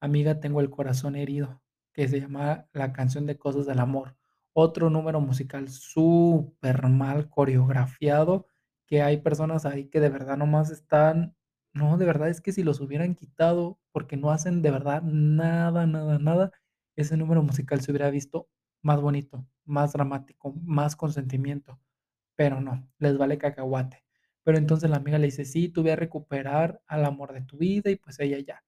Amiga, 0.00 0.40
tengo 0.40 0.60
el 0.60 0.70
corazón 0.70 1.16
herido, 1.16 1.62
que 1.94 2.08
se 2.08 2.20
llama 2.20 2.68
la 2.72 2.92
canción 2.92 3.26
de 3.26 3.38
Cosas 3.38 3.66
del 3.66 3.80
amor. 3.80 4.16
Otro 4.54 4.90
número 4.90 5.20
musical 5.20 5.68
súper 5.70 6.88
mal 6.88 7.30
coreografiado, 7.30 8.46
que 8.86 9.02
hay 9.02 9.18
personas 9.18 9.66
ahí 9.66 9.86
que 9.90 10.00
de 10.00 10.10
verdad 10.10 10.36
nomás 10.38 10.70
están 10.70 11.36
no, 11.74 11.98
de 11.98 12.06
verdad 12.06 12.28
es 12.30 12.40
que 12.40 12.52
si 12.52 12.62
los 12.64 12.80
hubieran 12.80 13.14
quitado, 13.16 13.78
porque 13.92 14.16
no 14.16 14.30
hacen 14.32 14.62
de 14.62 14.70
verdad 14.72 15.02
nada, 15.02 15.86
nada, 15.86 16.18
nada, 16.18 16.52
ese 16.96 17.16
número 17.16 17.42
musical 17.42 17.80
se 17.80 17.92
hubiera 17.92 18.10
visto 18.10 18.48
más 18.82 19.00
bonito, 19.00 19.46
más 19.64 19.92
dramático, 19.92 20.52
más 20.64 20.96
con 20.96 21.12
sentimiento, 21.12 21.80
pero 22.40 22.60
no, 22.62 22.88
les 22.98 23.18
vale 23.18 23.36
cacahuate. 23.38 24.02
Pero 24.44 24.56
entonces 24.58 24.88
la 24.90 24.96
amiga 24.96 25.18
le 25.18 25.26
dice: 25.26 25.44
"Sí, 25.44 25.68
tú 25.68 25.82
ve 25.82 25.92
a 25.92 25.96
recuperar 25.96 26.80
al 26.86 27.04
amor 27.04 27.34
de 27.34 27.42
tu 27.42 27.58
vida", 27.58 27.90
y 27.90 27.96
pues 27.96 28.18
ella 28.20 28.38
ya 28.40 28.64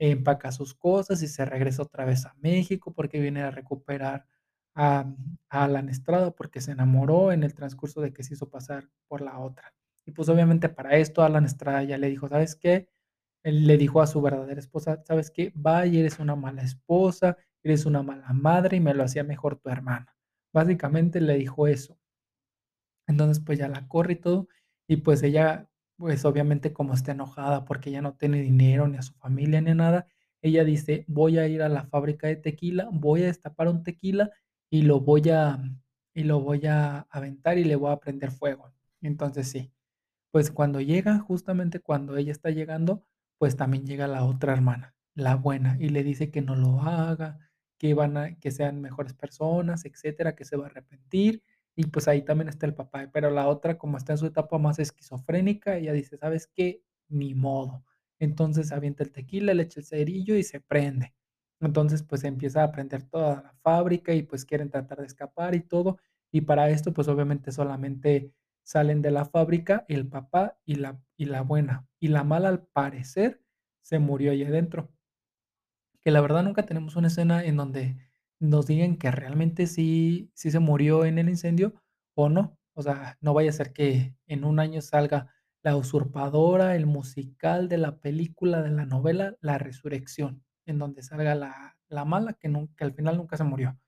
empaca 0.00 0.52
sus 0.52 0.74
cosas 0.74 1.22
y 1.22 1.28
se 1.28 1.44
regresa 1.44 1.82
otra 1.82 2.04
vez 2.04 2.26
a 2.26 2.34
México, 2.40 2.92
porque 2.94 3.20
viene 3.20 3.42
a 3.42 3.50
recuperar 3.52 4.26
a 4.74 5.06
a 5.50 5.64
Alan 5.64 5.88
Estrada, 5.90 6.32
porque 6.32 6.60
se 6.62 6.72
enamoró 6.72 7.32
en 7.32 7.44
el 7.44 7.54
transcurso 7.54 8.00
de 8.00 8.12
que 8.12 8.24
se 8.24 8.34
hizo 8.34 8.50
pasar 8.50 8.88
por 9.08 9.20
la 9.22 9.38
otra. 9.38 9.72
Y 10.06 10.12
pues 10.12 10.28
obviamente 10.30 10.68
para 10.70 10.96
esto 10.96 11.22
Alan 11.22 11.44
Estrada 11.44 11.82
ya 11.84 11.98
le 11.98 12.08
dijo: 12.10 12.28
"¿Sabes 12.28 12.56
qué?". 12.56 12.88
Él 13.44 13.66
le 13.68 13.76
dijo 13.78 14.00
a 14.02 14.06
su 14.08 14.20
verdadera 14.22 14.60
esposa: 14.60 15.02
"¿Sabes 15.06 15.30
qué? 15.30 15.52
Vaya, 15.54 16.00
eres 16.00 16.18
una 16.20 16.36
mala 16.36 16.62
esposa, 16.62 17.36
eres 17.64 17.86
una 17.86 18.02
mala 18.02 18.32
madre 18.32 18.78
y 18.78 18.80
me 18.80 18.94
lo 18.94 19.04
hacía 19.04 19.24
mejor 19.24 19.56
tu 19.58 19.70
hermana". 19.70 20.16
Básicamente 20.54 21.20
le 21.20 21.36
dijo 21.38 21.66
eso. 21.68 21.98
Entonces, 23.06 23.40
pues 23.44 23.58
ya 23.58 23.68
la 23.68 23.88
corre 23.88 24.14
y 24.14 24.16
todo, 24.16 24.48
y 24.88 24.96
pues 24.98 25.22
ella 25.22 25.68
Pues, 25.98 26.24
obviamente, 26.24 26.72
como 26.72 26.94
está 26.94 27.12
enojada 27.12 27.64
porque 27.64 27.90
ya 27.92 28.02
no 28.02 28.14
tiene 28.16 28.40
dinero, 28.42 28.88
ni 28.88 28.96
a 28.98 29.02
su 29.02 29.14
familia, 29.14 29.60
ni 29.60 29.72
nada, 29.74 30.06
ella 30.42 30.64
dice: 30.64 31.04
"Voy 31.08 31.38
a 31.38 31.46
ir 31.48 31.62
a 31.62 31.68
la 31.68 31.84
fábrica 31.86 32.26
de 32.28 32.36
tequila, 32.36 32.88
voy 32.92 33.22
a 33.22 33.26
destapar 33.26 33.68
un 33.68 33.82
tequila 33.84 34.30
y 34.70 34.82
lo 34.82 35.00
voy 35.00 35.28
a 35.30 35.58
y 36.14 36.24
lo 36.24 36.40
voy 36.40 36.66
a 36.66 37.00
aventar 37.10 37.58
y 37.58 37.64
le 37.64 37.76
voy 37.76 37.92
a 37.92 37.98
prender 37.98 38.30
fuego". 38.32 38.72
Entonces 39.02 39.48
sí, 39.48 39.72
pues, 40.30 40.50
cuando 40.50 40.80
llega, 40.80 41.18
justamente 41.20 41.80
cuando 41.80 42.16
ella 42.16 42.32
está 42.32 42.50
llegando, 42.50 43.04
pues, 43.38 43.56
también 43.56 43.86
llega 43.86 44.06
la 44.08 44.24
otra 44.24 44.52
hermana, 44.52 44.94
la 45.14 45.36
buena, 45.36 45.76
y 45.80 45.90
le 45.90 46.04
dice 46.04 46.30
que 46.30 46.42
no 46.42 46.56
lo 46.56 46.80
haga, 46.82 47.38
que 47.78 47.94
van 47.94 48.16
a 48.16 48.36
que 48.38 48.50
sean 48.50 48.80
mejores 48.80 49.14
personas, 49.14 49.84
etcétera, 49.84 50.34
que 50.36 50.44
se 50.44 50.56
va 50.56 50.64
a 50.66 50.68
arrepentir, 50.68 51.42
y 51.76 51.86
pues, 51.86 52.08
ahí 52.08 52.22
también 52.22 52.48
está 52.48 52.66
el 52.66 52.74
papá, 52.74 53.08
pero 53.12 53.30
la 53.30 53.48
otra, 53.48 53.78
como 53.78 53.96
está 53.98 54.12
en 54.14 54.18
su 54.18 54.26
etapa 54.26 54.58
más 54.58 54.78
esquizofrénica, 54.78 55.76
ella 55.78 55.92
dice: 55.92 56.16
"¿Sabes 56.18 56.46
qué? 56.48 56.82
Ni 57.08 57.34
modo". 57.34 57.84
Entonces 58.20 58.72
avienta 58.72 59.02
el 59.04 59.12
tequila, 59.12 59.54
le 59.54 59.64
echa 59.64 59.80
el 59.80 59.86
cerillo 59.86 60.36
y 60.36 60.44
se 60.44 60.60
prende. 60.60 61.14
Entonces, 61.60 62.02
pues, 62.02 62.24
empieza 62.24 62.62
a 62.64 62.72
prender 62.72 63.04
toda 63.04 63.42
la 63.42 63.54
fábrica 63.62 64.14
y, 64.14 64.22
pues, 64.22 64.44
quieren 64.44 64.70
tratar 64.70 64.98
de 65.00 65.06
escapar 65.06 65.54
y 65.54 65.60
todo, 65.62 65.98
y 66.32 66.42
para 66.42 66.70
esto, 66.70 66.92
pues, 66.92 67.08
obviamente 67.08 67.52
solamente 67.52 68.32
salen 68.64 69.02
de 69.02 69.10
la 69.12 69.24
fábrica 69.26 69.84
el 69.88 70.06
papá 70.08 70.58
y 70.64 70.76
la 70.76 71.00
y 71.16 71.26
la 71.26 71.42
buena, 71.42 71.86
y 72.00 72.08
la 72.08 72.24
mala, 72.24 72.48
al 72.50 72.62
parecer, 72.66 73.42
se 73.82 73.98
murió 74.00 74.32
ahí 74.32 74.44
adentro. 74.44 74.92
Que 76.04 76.10
la 76.10 76.20
verdad 76.20 76.42
nunca 76.42 76.64
tenemos 76.66 76.96
una 76.96 77.06
escena 77.08 77.44
en 77.44 77.56
donde 77.56 77.96
nos 78.42 78.66
digan 78.66 78.96
que 78.98 79.10
realmente 79.12 79.66
sí 79.68 80.30
sí 80.34 80.50
se 80.50 80.60
murió 80.60 81.04
en 81.06 81.18
el 81.18 81.28
incendio 81.30 81.74
o 82.14 82.28
no. 82.30 82.58
O 82.74 82.82
sea, 82.82 83.18
no 83.22 83.34
vaya 83.34 83.50
a 83.50 83.52
ser 83.54 83.72
que 83.72 84.16
en 84.26 84.44
un 84.44 84.60
año 84.60 84.80
salga 84.82 85.28
La 85.64 85.76
usurpadora, 85.76 86.76
el 86.76 86.86
musical 86.86 87.68
de 87.68 87.78
la 87.78 88.00
película, 88.00 88.62
de 88.62 88.70
la 88.70 88.86
novela 88.86 89.36
La 89.40 89.58
resurrección, 89.58 90.44
en 90.66 90.78
donde 90.78 91.02
salga 91.02 91.34
la 91.36 91.76
la 91.88 92.04
mala 92.06 92.34
que 92.34 92.48
nun 92.48 92.68
que 92.76 92.84
al 92.84 92.94
final 92.94 93.16
nunca 93.18 93.36
se 93.36 93.44
murió. 93.44 93.78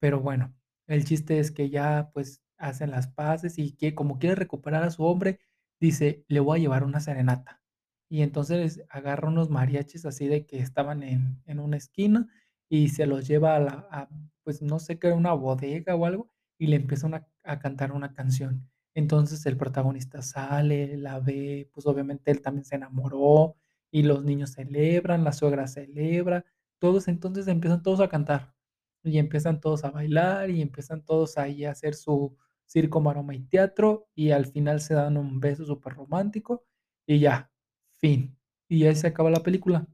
Pero 0.00 0.20
bueno, 0.20 0.54
el 0.86 1.04
chiste 1.04 1.38
es 1.40 1.50
que 1.52 1.70
ya, 1.70 2.10
pues, 2.14 2.42
hacen 2.58 2.90
las 2.90 3.08
paces 3.08 3.58
y 3.58 3.72
que 3.76 3.94
como 3.94 4.18
quiere 4.18 4.34
recuperar 4.36 4.82
a 4.84 4.90
su 4.90 5.04
hombre, 5.04 5.40
dice: 5.80 6.24
"Le 6.28 6.40
voy 6.40 6.58
a 6.60 6.62
llevar 6.62 6.84
una 6.84 7.00
serenata". 7.00 7.62
Y 8.10 8.22
entonces 8.22 8.82
agarra 8.90 9.28
unos 9.28 9.50
mariachis 9.50 10.06
así 10.06 10.28
de 10.28 10.46
que 10.46 10.60
estaban 10.60 11.02
en 11.02 11.42
en 11.46 11.60
una 11.60 11.76
esquina 11.76 12.28
y 12.68 12.88
se 12.90 13.06
los 13.06 13.26
lleva 13.28 13.56
a 13.56 13.60
la 13.60 14.08
pues, 14.44 14.62
no 14.62 14.78
sé 14.78 14.98
qué 14.98 15.08
era, 15.08 15.16
una 15.16 15.32
bodega 15.34 15.94
o 15.96 16.06
algo, 16.06 16.30
y 16.58 16.66
le 16.68 16.76
empiezan 16.76 17.14
a 17.14 17.28
a 17.44 17.58
cantar 17.60 17.92
una 17.92 18.12
canción. 18.14 18.68
Entonces 18.94 19.46
el 19.46 19.56
protagonista 19.56 20.22
sale, 20.22 20.96
la 20.98 21.20
ve, 21.20 21.70
pues, 21.74 21.86
obviamente 21.86 22.30
él 22.30 22.42
también 22.42 22.64
se 22.66 22.76
enamoró 22.76 23.56
y 23.92 24.02
los 24.02 24.24
niños 24.24 24.52
celebran, 24.52 25.24
la 25.24 25.32
suegra 25.32 25.66
celebra, 25.68 26.44
todos 26.80 27.08
entonces 27.08 27.48
empiezan 27.48 27.82
todos 27.82 28.00
a 28.00 28.08
cantar 28.08 28.54
y 29.04 29.18
empiezan 29.18 29.60
todos 29.60 29.84
a 29.84 29.90
bailar 29.90 30.50
y 30.50 30.60
empiezan 30.62 31.04
todos 31.04 31.38
ahí 31.38 31.64
a 31.64 31.70
hacer 31.72 31.94
su 31.94 32.36
circo, 32.66 33.00
maroma 33.00 33.34
y 33.34 33.40
teatro, 33.44 34.08
y 34.14 34.30
al 34.32 34.46
final 34.46 34.80
se 34.82 34.94
dan 34.94 35.16
un 35.16 35.40
beso 35.40 35.64
superromántico 35.64 36.64
y 37.06 37.20
ya, 37.20 37.50
fin. 37.98 38.36
Y 38.68 38.84
ahí 38.86 38.94
se 38.96 39.06
acaba 39.08 39.30
la 39.30 39.42
película. 39.42 39.88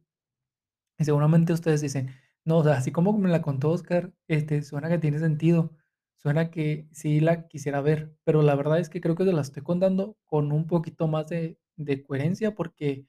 Y 0.98 1.04
seguramente 1.04 1.52
ustedes 1.52 1.80
dicen: 1.80 2.10
"No, 2.46 2.58
o 2.58 2.64
sea, 2.64 2.74
así 2.76 2.92
como 2.92 3.12
me 3.16 3.30
la 3.30 3.42
contó 3.42 3.70
Óscar, 3.70 4.12
este, 4.28 4.62
suena 4.62 4.88
que 4.90 4.98
tiene 4.98 5.18
sentido, 5.18 5.72
suena 6.16 6.50
que 6.50 6.86
sí 6.92 7.20
la 7.20 7.48
quisiera 7.48 7.80
ver", 7.80 8.14
pero 8.24 8.42
la 8.42 8.54
verdad 8.54 8.78
es 8.80 8.90
que 8.90 9.00
creo 9.00 9.14
que 9.16 9.24
se 9.24 9.32
la 9.32 9.40
estoy 9.42 9.62
contando 9.62 10.16
con 10.26 10.52
un 10.52 10.66
poquito 10.66 11.08
más 11.08 11.28
de 11.28 11.58
de 11.76 12.04
coherencia, 12.04 12.54
porque, 12.54 13.04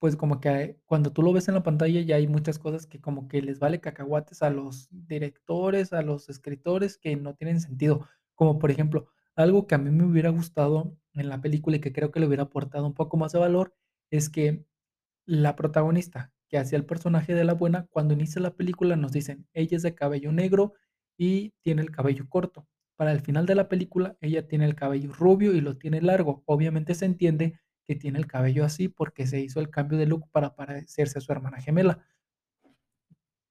pues, 0.00 0.16
como 0.16 0.40
que 0.40 0.76
cuando 0.86 1.12
tú 1.12 1.22
lo 1.22 1.32
ves 1.32 1.46
en 1.48 1.54
la 1.54 1.62
pantalla, 1.62 2.00
ya 2.00 2.16
hay 2.16 2.26
muchas 2.26 2.58
cosas 2.58 2.84
que 2.86 3.00
como 3.00 3.28
que 3.28 3.42
les 3.42 3.60
vale 3.60 3.80
cacahuates 3.80 4.42
a 4.42 4.50
los 4.50 4.88
directores, 4.90 5.92
a 5.92 6.02
los 6.02 6.28
escritores, 6.28 6.98
que 6.98 7.14
no 7.16 7.34
tienen 7.34 7.60
sentido. 7.60 8.08
Como 8.34 8.58
por 8.58 8.70
ejemplo, 8.72 9.06
algo 9.36 9.66
que 9.68 9.76
a 9.76 9.78
mí 9.78 9.90
me 9.90 10.04
hubiera 10.04 10.30
gustado 10.30 10.96
en 11.14 11.28
la 11.28 11.40
película 11.40 11.76
y 11.76 11.80
que 11.80 11.92
creo 11.92 12.10
que 12.10 12.18
le 12.20 12.26
hubiera 12.26 12.44
aportado 12.44 12.86
un 12.86 12.94
poco 12.94 13.16
más 13.18 13.30
de 13.32 13.38
valor, 13.38 13.72
es 14.10 14.28
que 14.30 14.64
la 15.26 15.56
protagonista, 15.56 16.32
que 16.48 16.58
hacía 16.58 16.78
el 16.78 16.86
personaje 16.86 17.34
de 17.34 17.44
la 17.44 17.54
buena, 17.54 17.86
cuando 17.90 18.14
inicia 18.14 18.40
la 18.42 18.54
película 18.56 18.96
nos 18.96 19.12
dicen: 19.12 19.46
"Ella 19.54 19.76
es 19.76 19.82
de 19.82 19.94
cabello 19.94 20.32
negro 20.32 20.74
y 21.18 21.52
tiene 21.62 21.82
el 21.82 21.90
cabello 21.92 22.28
corto". 22.28 22.66
Para 22.96 23.12
el 23.12 23.20
final 23.20 23.46
de 23.46 23.54
la 23.54 23.68
película, 23.68 24.16
ella 24.20 24.48
tiene 24.48 24.64
el 24.66 24.74
cabello 24.74 25.12
rubio 25.12 25.54
y 25.54 25.60
lo 25.60 25.76
tiene 25.78 26.00
largo. 26.02 26.42
Obviamente 26.46 26.94
se 26.94 27.06
entiende 27.06 27.58
que 27.84 27.96
tiene 27.96 28.18
el 28.18 28.26
cabello 28.26 28.64
así 28.64 28.88
porque 28.88 29.26
se 29.26 29.40
hizo 29.40 29.60
el 29.60 29.70
cambio 29.70 29.98
de 29.98 30.06
look 30.06 30.30
para 30.32 30.54
parecerse 30.56 31.18
a 31.18 31.22
su 31.22 31.32
hermana 31.32 31.60
gemela. 31.60 32.04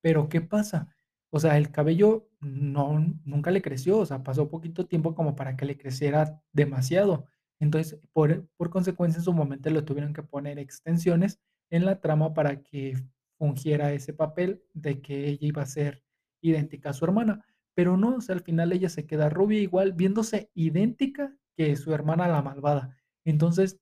Pero, 0.03 0.29
¿qué 0.29 0.41
pasa? 0.41 0.89
O 1.29 1.39
sea, 1.39 1.57
el 1.57 1.71
cabello 1.71 2.29
no 2.39 2.99
nunca 3.25 3.51
le 3.51 3.61
creció, 3.61 3.97
o 3.99 4.05
sea, 4.05 4.23
pasó 4.23 4.49
poquito 4.49 4.87
tiempo 4.87 5.15
como 5.15 5.35
para 5.35 5.57
que 5.57 5.65
le 5.65 5.77
creciera 5.77 6.41
demasiado. 6.53 7.25
Entonces, 7.59 7.99
por 8.13 8.47
por 8.57 8.69
consecuencia, 8.69 9.19
en 9.19 9.23
su 9.25 9.33
momento 9.33 9.69
le 9.69 9.81
tuvieron 9.81 10.13
que 10.13 10.23
poner 10.23 10.59
extensiones 10.59 11.39
en 11.69 11.85
la 11.85 11.99
trama 11.99 12.33
para 12.33 12.61
que 12.61 12.95
fungiera 13.37 13.93
ese 13.93 14.13
papel 14.13 14.63
de 14.73 15.01
que 15.01 15.27
ella 15.27 15.47
iba 15.47 15.61
a 15.61 15.67
ser 15.67 16.03
idéntica 16.41 16.89
a 16.89 16.93
su 16.93 17.05
hermana. 17.05 17.45
Pero 17.75 17.97
no, 17.97 18.15
o 18.15 18.21
sea, 18.21 18.35
al 18.35 18.41
final 18.41 18.71
ella 18.73 18.89
se 18.89 19.05
queda 19.05 19.29
rubia 19.29 19.59
igual, 19.59 19.93
viéndose 19.93 20.49
idéntica 20.55 21.35
que 21.55 21.75
su 21.75 21.93
hermana 21.93 22.27
la 22.27 22.41
malvada. 22.41 22.97
Entonces, 23.25 23.79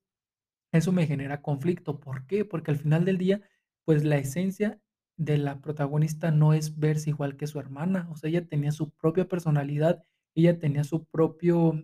eso 0.73 0.91
me 0.91 1.07
genera 1.07 1.41
conflicto, 1.41 1.99
¿por 1.99 2.25
qué? 2.27 2.45
Porque 2.45 2.71
al 2.71 2.77
final 2.77 3.05
del 3.05 3.17
día, 3.17 3.41
pues, 3.85 4.03
la 4.03 4.17
esencia 4.17 4.81
de 5.17 5.37
la 5.37 5.61
protagonista 5.61 6.31
no 6.31 6.53
es 6.53 6.77
verse 6.77 7.11
igual 7.11 7.37
que 7.37 7.47
su 7.47 7.59
hermana, 7.59 8.09
o 8.11 8.17
sea, 8.17 8.29
ella 8.29 8.45
tenía 8.47 8.71
su 8.71 8.91
propia 8.91 9.29
personalidad, 9.29 10.03
ella 10.35 10.59
tenía 10.59 10.83
su 10.83 11.05
propio 11.05 11.81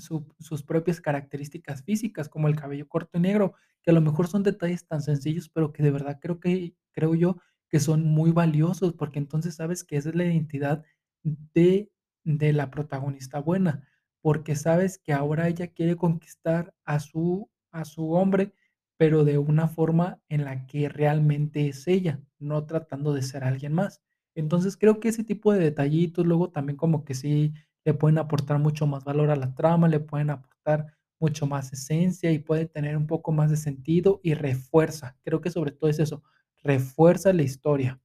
su 0.00 0.26
sus 0.38 0.62
propias 0.62 1.00
características 1.00 1.82
físicas, 1.84 2.28
como 2.28 2.48
el 2.48 2.56
cabello 2.56 2.88
corto 2.88 3.18
y 3.18 3.20
negro, 3.20 3.54
que 3.82 3.90
a 3.90 3.94
lo 3.94 4.00
mejor 4.00 4.28
son 4.28 4.42
detalles 4.42 4.86
tan 4.86 5.02
sencillos, 5.02 5.48
pero 5.48 5.72
que 5.72 5.82
de 5.82 5.90
verdad 5.90 6.18
creo 6.20 6.40
que 6.40 6.74
creo 6.92 7.14
yo 7.14 7.38
que 7.70 7.80
son 7.80 8.04
muy 8.04 8.32
valiosos, 8.32 8.94
porque 8.94 9.18
entonces 9.18 9.56
sabes 9.56 9.84
que 9.84 9.96
esa 9.96 10.08
es 10.10 10.14
la 10.14 10.24
identidad 10.24 10.84
de 11.22 11.90
de 12.24 12.52
la 12.52 12.70
protagonista 12.70 13.40
buena, 13.40 13.88
porque 14.20 14.54
sabes 14.56 14.98
que 14.98 15.12
ahora 15.12 15.48
ella 15.48 15.68
quiere 15.68 15.96
conquistar 15.96 16.74
a 16.84 17.00
su 17.00 17.50
a 17.72 17.84
su 17.84 18.12
hombre, 18.12 18.54
pero 18.98 19.24
de 19.24 19.38
una 19.38 19.68
forma 19.68 20.20
en 20.28 20.44
la 20.44 20.66
que 20.66 20.88
realmente 20.88 21.68
es 21.68 21.86
ella, 21.88 22.20
no 22.38 22.66
tratando 22.66 23.12
de 23.14 23.22
ser 23.22 23.44
alguien 23.44 23.72
más. 23.74 24.02
Entonces, 24.34 24.76
creo 24.76 25.00
que 25.00 25.08
ese 25.08 25.24
tipo 25.24 25.52
de 25.52 25.60
detallitos 25.60 26.26
luego 26.26 26.50
también 26.50 26.76
como 26.76 27.04
que 27.04 27.14
sí 27.14 27.52
le 27.88 27.94
pueden 27.94 28.18
aportar 28.18 28.58
mucho 28.58 28.86
más 28.86 29.02
valor 29.02 29.30
a 29.30 29.36
la 29.36 29.54
trama, 29.54 29.88
le 29.88 29.98
pueden 29.98 30.28
aportar 30.28 30.92
mucho 31.18 31.46
más 31.46 31.72
esencia 31.72 32.30
y 32.30 32.38
puede 32.38 32.66
tener 32.66 32.98
un 32.98 33.06
poco 33.06 33.32
más 33.32 33.48
de 33.50 33.56
sentido 33.56 34.20
y 34.22 34.34
refuerza. 34.34 35.16
Creo 35.24 35.40
que 35.40 35.48
sobre 35.48 35.70
todo 35.70 35.88
es 35.88 35.98
eso, 35.98 36.22
refuerza 36.62 37.32
la 37.32 37.44
historia. 37.44 37.98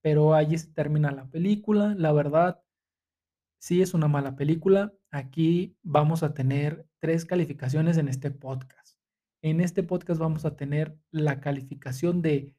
Pero 0.00 0.32
allí 0.32 0.56
se 0.56 0.68
termina 0.68 1.10
la 1.10 1.26
película, 1.26 1.94
la 1.98 2.12
verdad 2.12 2.62
sí 3.58 3.82
es 3.82 3.92
una 3.92 4.08
mala 4.08 4.36
película. 4.36 4.94
Aquí 5.10 5.76
vamos 5.82 6.22
a 6.22 6.32
tener 6.32 6.88
3 7.00 7.26
calificaciones 7.26 7.98
en 7.98 8.08
este 8.08 8.30
podcast. 8.30 8.98
En 9.42 9.60
este 9.60 9.82
podcast 9.82 10.18
vamos 10.18 10.46
a 10.46 10.56
tener 10.56 10.98
la 11.10 11.42
calificación 11.42 12.22
de 12.22 12.54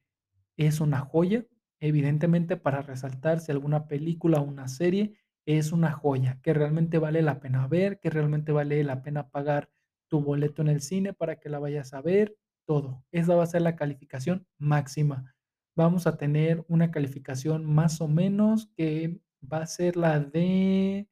es 0.58 0.80
una 0.80 1.00
joya, 1.00 1.44
evidentemente 1.80 2.56
para 2.56 2.84
resaltar 2.84 3.40
si 3.40 3.52
alguna 3.52 3.88
película 3.88 4.42
o 4.42 4.44
una 4.44 4.68
serie 4.68 5.16
es 5.48 5.72
una 5.72 5.94
joya, 5.94 6.40
que 6.44 6.54
realmente 6.54 7.00
vale 7.00 7.22
la 7.22 7.40
pena 7.40 7.68
ver, 7.68 8.00
que 8.00 8.10
realmente 8.10 8.52
vale 8.52 8.84
la 8.84 9.02
pena 9.02 9.30
pagar 9.30 9.70
tu 10.10 10.22
boleto 10.22 10.62
en 10.62 10.68
el 10.68 10.82
cine 10.82 11.14
para 11.14 11.38
que 11.40 11.50
la 11.50 11.60
vayas 11.60 11.94
a 11.94 12.02
ver, 12.02 12.38
todo. 12.66 13.06
Esa 13.12 13.36
va 13.36 13.44
a 13.44 13.48
ser 13.48 13.62
la 13.62 13.78
calificación 13.78 14.46
máxima. 14.58 15.34
Vamos 15.76 16.06
a 16.06 16.18
tener 16.18 16.66
una 16.68 16.92
calificación 16.92 17.66
más 17.66 18.02
o 18.02 18.08
menos 18.10 18.68
que 18.76 19.22
va 19.42 19.60
a 19.60 19.68
ser 19.68 19.96
la 19.96 20.20
de 20.20 21.08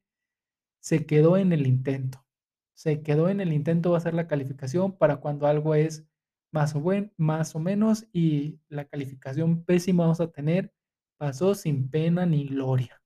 se 0.80 1.06
quedó 1.06 1.36
en 1.38 1.52
el 1.52 1.66
intento. 1.66 2.26
Se 2.74 3.02
quedó 3.02 3.30
en 3.30 3.40
el 3.40 3.52
intento 3.54 3.92
va 3.92 3.98
a 3.98 4.02
ser 4.02 4.14
la 4.14 4.28
calificación 4.28 4.96
para 4.98 5.16
cuando 5.16 5.46
algo 5.46 5.74
es 5.74 6.06
más 6.52 6.74
o 6.74 6.80
buen 6.80 7.12
más 7.16 7.56
o 7.56 7.58
menos, 7.58 8.06
y 8.12 8.60
la 8.68 8.84
calificación 8.84 9.64
pésima 9.64 10.04
vamos 10.04 10.20
a 10.20 10.30
tener 10.30 10.72
pasó 11.18 11.54
sin 11.54 11.88
pena 11.90 12.26
ni 12.26 12.46
gloria. 12.48 13.00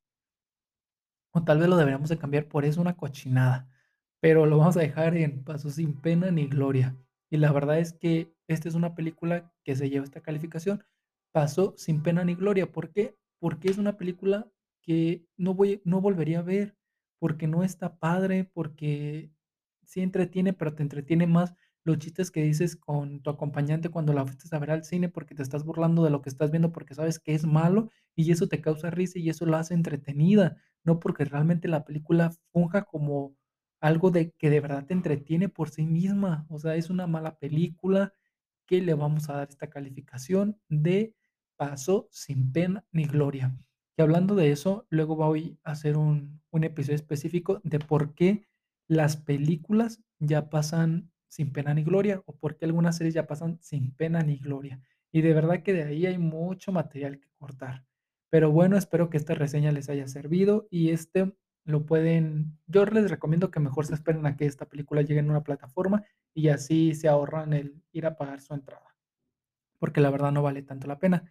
O 1.33 1.45
tal 1.45 1.59
vez 1.59 1.69
lo 1.69 1.77
deberíamos 1.77 2.09
de 2.09 2.19
cambiar 2.19 2.47
por 2.49 2.65
es 2.65 2.77
una 2.77 2.97
cochinada, 2.97 3.69
pero 4.21 4.47
lo 4.47 4.59
vamos 4.59 4.77
a 4.77 4.81
dejar 4.81 5.17
en 5.17 5.45
pasó 5.45 5.71
sin 5.71 5.95
pena 5.95 6.31
ni 6.31 6.47
gloria. 6.47 6.97
Y 7.31 7.37
la 7.37 7.53
verdad 7.53 7.79
es 7.79 7.93
que 7.93 8.33
esta 8.49 8.69
es 8.69 8.75
una 8.75 8.95
película 8.95 9.53
que 9.65 9.77
se 9.77 9.89
lleva 9.89 10.05
esta 10.05 10.21
calificación, 10.21 10.85
pasó 11.33 11.75
sin 11.77 12.03
pena 12.03 12.25
ni 12.25 12.35
gloria, 12.35 12.73
¿por 12.73 12.91
qué? 12.91 13.17
Porque 13.39 13.69
es 13.71 13.79
una 13.79 13.97
película 13.97 14.51
que 14.83 15.27
no 15.37 15.55
voy 15.55 15.81
no 15.85 16.01
volvería 16.01 16.41
a 16.41 16.43
ver, 16.43 16.77
porque 17.21 17.47
no 17.47 17.63
está 17.63 17.99
padre, 17.99 18.45
porque 18.45 19.31
sí 19.85 20.01
entretiene, 20.03 20.53
pero 20.53 20.75
te 20.75 20.83
entretiene 20.83 21.27
más 21.27 21.55
los 21.91 21.99
chistes 21.99 22.31
que 22.31 22.43
dices 22.43 22.77
con 22.77 23.21
tu 23.21 23.31
acompañante 23.31 23.89
cuando 23.91 24.13
la 24.13 24.25
fuiste 24.25 24.55
a 24.55 24.59
ver 24.59 24.71
al 24.71 24.85
cine, 24.85 25.09
porque 25.09 25.35
te 25.35 25.43
estás 25.43 25.65
burlando 25.65 26.05
de 26.05 26.11
lo 26.11 26.23
que 26.23 26.31
estás 26.31 26.51
viendo, 26.51 26.73
porque 26.73 26.95
sabes 26.95 27.19
que 27.19 27.35
es 27.35 27.45
malo, 27.47 27.91
y 28.17 28.31
eso 28.33 28.49
te 28.49 28.61
causa 28.61 28.91
risa 28.91 29.19
y 29.19 29.29
eso 29.29 29.47
la 29.47 29.61
hace 29.61 29.75
entretenida, 29.75 30.57
no 30.85 31.01
porque 31.01 31.25
realmente 31.25 31.69
la 31.69 31.85
película 31.85 32.33
funja 32.53 32.85
como 32.85 33.37
algo 33.81 34.11
de 34.11 34.33
que 34.33 34.51
de 34.51 34.61
verdad 34.61 34.87
te 34.87 34.95
entretiene 34.95 35.49
por 35.49 35.71
sí 35.71 35.87
misma. 35.87 36.47
O 36.49 36.59
sea, 36.59 36.77
es 36.77 36.91
una 36.91 37.07
mala 37.07 37.39
película 37.39 38.15
que 38.67 38.81
le 38.81 38.95
vamos 38.95 39.29
a 39.29 39.35
dar 39.35 39.49
esta 39.49 39.69
calificación 39.69 40.61
de 40.69 41.15
paso 41.57 42.09
sin 42.11 42.53
pena 42.53 42.85
ni 42.93 43.05
gloria. 43.05 43.57
Y 43.97 44.03
hablando 44.03 44.35
de 44.35 44.53
eso, 44.53 44.87
luego 44.91 45.17
voy 45.17 45.59
a 45.65 45.73
hacer 45.73 45.97
un, 45.97 46.41
un 46.51 46.65
episodio 46.65 46.97
específico 46.97 47.61
de 47.65 47.79
por 47.79 48.15
qué 48.15 48.47
las 48.87 49.17
películas 49.17 50.03
ya 50.19 50.51
pasan 50.51 51.11
sin 51.31 51.53
pena 51.53 51.73
ni 51.73 51.85
gloria 51.85 52.23
o 52.27 52.37
por 52.37 52.57
qué 52.57 52.67
algunas 52.67 52.97
series 52.97 53.15
ya 53.15 53.27
pasan 53.27 53.59
sin 53.63 53.93
pena 53.93 54.23
ni 54.23 54.37
gloria. 54.37 54.81
Y 55.13 55.23
de 55.23 55.33
verdad 55.33 55.63
que 55.63 55.73
de 55.73 55.85
ahí 55.85 56.07
hay 56.07 56.19
mucho 56.19 56.73
material 56.73 57.21
que 57.21 57.29
cortar. 57.39 57.85
Pero 58.31 58.51
bueno, 58.51 58.77
espero 58.77 59.11
que 59.11 59.17
esta 59.17 59.35
reseña 59.35 59.73
les 59.73 59.89
haya 59.89 60.07
servido 60.09 60.69
y 60.71 60.91
este 60.91 61.33
lo 61.65 61.87
pueden, 61.87 62.59
yo 62.67 62.85
les 62.87 63.11
recomiendo 63.11 63.51
que 63.51 63.61
mejor 63.61 63.87
se 63.87 63.95
esperen 63.95 64.27
a 64.27 64.37
que 64.37 64.47
esta 64.47 64.67
película 64.67 65.03
llegue 65.03 65.21
en 65.21 65.31
una 65.31 65.43
plataforma 65.45 66.05
y 66.35 66.49
así 66.49 66.95
se 66.95 67.09
ahorran 67.09 67.53
el 67.53 67.83
ir 67.93 68.07
a 68.07 68.17
pagar 68.17 68.41
su 68.41 68.55
entrada, 68.55 68.97
porque 69.79 70.01
la 70.01 70.11
verdad 70.11 70.33
no 70.33 70.43
vale 70.43 70.63
tanto 70.63 70.87
la 70.87 70.99
pena. 70.99 71.31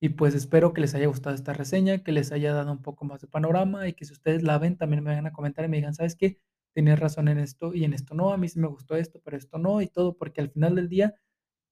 Y 0.00 0.10
pues 0.10 0.34
espero 0.34 0.72
que 0.72 0.80
les 0.80 0.94
haya 0.94 1.06
gustado 1.06 1.34
esta 1.34 1.52
reseña, 1.52 1.98
que 2.04 2.12
les 2.12 2.32
haya 2.32 2.52
dado 2.52 2.70
un 2.72 2.82
poco 2.82 3.04
más 3.04 3.20
de 3.20 3.28
panorama 3.28 3.88
y 3.88 3.94
que 3.94 4.04
si 4.04 4.12
ustedes 4.12 4.42
la 4.42 4.58
ven 4.58 4.76
también 4.76 5.02
me 5.02 5.10
vayan 5.10 5.26
a 5.26 5.32
comentar 5.32 5.64
y 5.64 5.68
me 5.68 5.78
digan, 5.78 5.94
¿sabes 5.94 6.16
qué? 6.16 6.40
Tenías 6.78 7.00
razón 7.00 7.26
en 7.26 7.40
esto 7.40 7.74
y 7.74 7.82
en 7.82 7.92
esto 7.92 8.14
no, 8.14 8.32
a 8.32 8.36
mí 8.36 8.48
sí 8.48 8.60
me 8.60 8.68
gustó 8.68 8.94
esto, 8.94 9.20
pero 9.24 9.36
esto 9.36 9.58
no 9.58 9.82
y 9.82 9.88
todo, 9.88 10.16
porque 10.16 10.40
al 10.40 10.48
final 10.48 10.76
del 10.76 10.88
día 10.88 11.16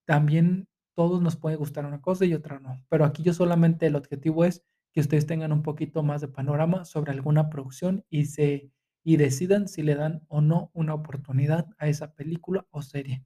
también 0.05 0.67
todos 0.97 1.23
nos 1.23 1.37
puede 1.37 1.55
gustar 1.55 1.87
una 1.87 2.01
cosa 2.01 2.25
y 2.25 2.35
otra 2.35 2.59
no. 2.59 2.85
Pero 2.89 3.05
aquí 3.05 3.23
yo 3.23 3.33
solamente 3.33 3.87
el 3.87 3.95
objetivo 3.95 4.45
es 4.45 4.65
que 4.93 4.99
ustedes 4.99 5.25
tengan 5.25 5.53
un 5.53 5.63
poquito 5.63 6.03
más 6.03 6.23
de 6.23 6.27
panorama 6.27 6.85
sobre 6.85 7.13
alguna 7.13 7.51
producción 7.51 8.05
y 8.11 8.25
se 8.25 8.73
y 9.05 9.17
decidan 9.17 9.69
si 9.69 9.85
le 9.85 9.95
dan 9.95 10.25
o 10.27 10.41
no 10.41 10.73
una 10.75 10.95
oportunidad 10.95 11.69
a 11.79 11.87
esa 11.87 12.13
película 12.17 12.67
o 12.73 12.83
serie. 12.83 13.25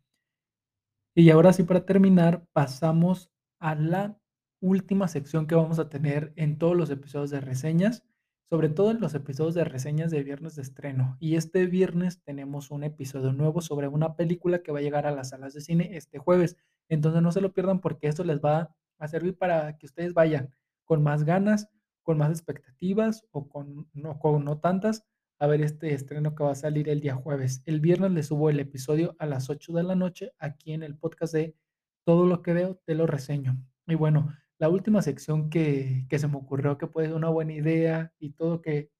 Y 1.15 1.31
ahora 1.31 1.55
sí, 1.55 1.63
para 1.63 1.87
terminar, 1.87 2.45
pasamos 2.53 3.31
a 3.59 3.75
la 3.75 4.19
última 4.61 5.09
sección 5.09 5.47
que 5.47 5.55
vamos 5.55 5.79
a 5.79 5.89
tener 5.89 6.35
en 6.37 6.59
todos 6.59 6.77
los 6.77 6.91
episodios 6.91 7.31
de 7.31 7.41
reseñas, 7.41 8.05
sobre 8.51 8.69
todo 8.69 8.91
en 8.91 9.01
los 9.01 9.15
episodios 9.15 9.55
de 9.55 9.63
reseñas 9.63 10.11
de 10.11 10.25
viernes 10.25 10.57
de 10.57 10.63
estreno. 10.63 11.17
Y 11.21 11.37
este 11.37 11.67
viernes 11.67 12.21
tenemos 12.25 12.73
un 12.73 12.83
episodio 12.83 13.33
nuevo 13.33 13.61
sobre 13.61 13.87
una 13.87 14.17
película 14.17 14.61
que 14.61 14.73
va 14.73 14.81
a 14.81 14.83
llegar 14.83 15.07
a 15.07 15.13
las 15.13 15.29
salas 15.29 15.55
de 15.55 15.61
cine 15.61 15.97
este 15.97 16.19
jueves. 16.19 16.57
Entonces 16.89 17.23
no 17.23 17.31
se 17.31 17.41
lo 17.41 17.53
pierdan 17.53 17.81
porque 17.81 18.09
esto 18.09 18.25
les 18.25 18.41
va 18.41 18.75
a 18.99 19.09
servir 19.09 19.39
para 19.39 19.79
que 19.79 19.87
ustedes 19.87 20.15
vayan 20.15 20.53
con 20.85 21.01
más 21.01 21.23
ganas, 21.23 21.69
con 22.03 22.19
más 22.19 22.31
expectativas 22.31 23.25
o 23.31 23.49
con 23.49 23.89
no, 23.93 24.19
con 24.19 24.61
tantas 24.61 25.05
a 25.39 25.47
ver 25.47 25.63
este 25.63 25.95
estreno 25.95 26.35
que 26.35 26.43
va 26.43 26.51
a 26.51 26.57
salir 26.57 26.89
el 26.89 27.01
día 27.01 27.15
jueves. 27.15 27.63
El 27.67 27.81
viernes 27.81 28.11
les 28.11 28.27
subo 28.27 28.51
el 28.51 28.59
episodio 28.59 29.15
a 29.21 29.27
las 29.27 29.49
8 29.49 29.73
de 29.75 29.85
la 29.85 29.95
noche 29.95 30.33
aquí 30.39 30.73
en 30.73 30.83
el 30.83 30.97
podcast 30.99 31.35
de 31.35 31.55
Todo 32.05 32.27
lo 32.27 32.43
que 32.43 32.53
veo, 32.53 32.81
te 32.85 32.97
lo 32.97 33.07
reseño. 33.07 33.65
Y 33.87 33.95
bueno, 33.95 34.35
la 34.61 34.69
última 34.69 35.01
sección 35.01 35.49
que, 35.49 36.07
se 36.11 36.29
me 36.29 36.37
ocurrió 36.37 36.77
que 36.77 36.87
puede 36.87 37.09
ser 37.09 37.17
una 37.17 37.31
buena 37.31 37.55
idea 37.55 38.13
y 38.19 38.33
todo 38.33 38.61
que, 38.61 38.91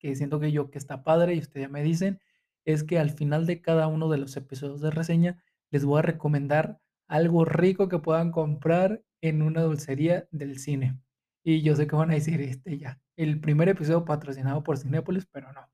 que 0.00 0.16
siento 0.16 0.40
que 0.40 0.50
yo 0.50 0.70
que 0.70 0.78
está 0.78 1.04
padre 1.04 1.34
y 1.36 1.38
ustedes 1.38 1.68
ya 1.68 1.72
me 1.72 1.84
dicen, 1.84 2.20
es 2.64 2.82
que 2.82 2.98
al 2.98 3.10
final 3.10 3.46
de 3.46 3.62
cada 3.62 3.86
uno 3.86 4.08
de 4.10 4.18
los 4.18 4.36
episodios 4.36 4.80
de 4.80 4.90
reseña 4.90 5.42
les 5.70 5.84
voy 5.84 6.00
a 6.00 6.02
recomendar 6.02 6.80
algo 7.06 7.44
rico 7.44 7.88
que 7.88 8.00
puedan 8.00 8.32
comprar 8.32 9.02
en 9.20 9.42
una 9.42 9.62
dulcería 9.62 10.28
del 10.32 10.58
cine. 10.58 10.98
Y 11.44 11.62
yo 11.62 11.76
sé 11.76 11.86
que 11.86 11.94
van 11.94 12.10
a 12.10 12.14
decir, 12.14 12.40
este 12.40 12.76
ya, 12.76 13.00
el 13.16 13.40
primer 13.40 13.68
episodio 13.68 14.04
patrocinado 14.04 14.64
por 14.64 14.76
Cinépolis, 14.76 15.26
pero 15.26 15.52
no. 15.52 15.70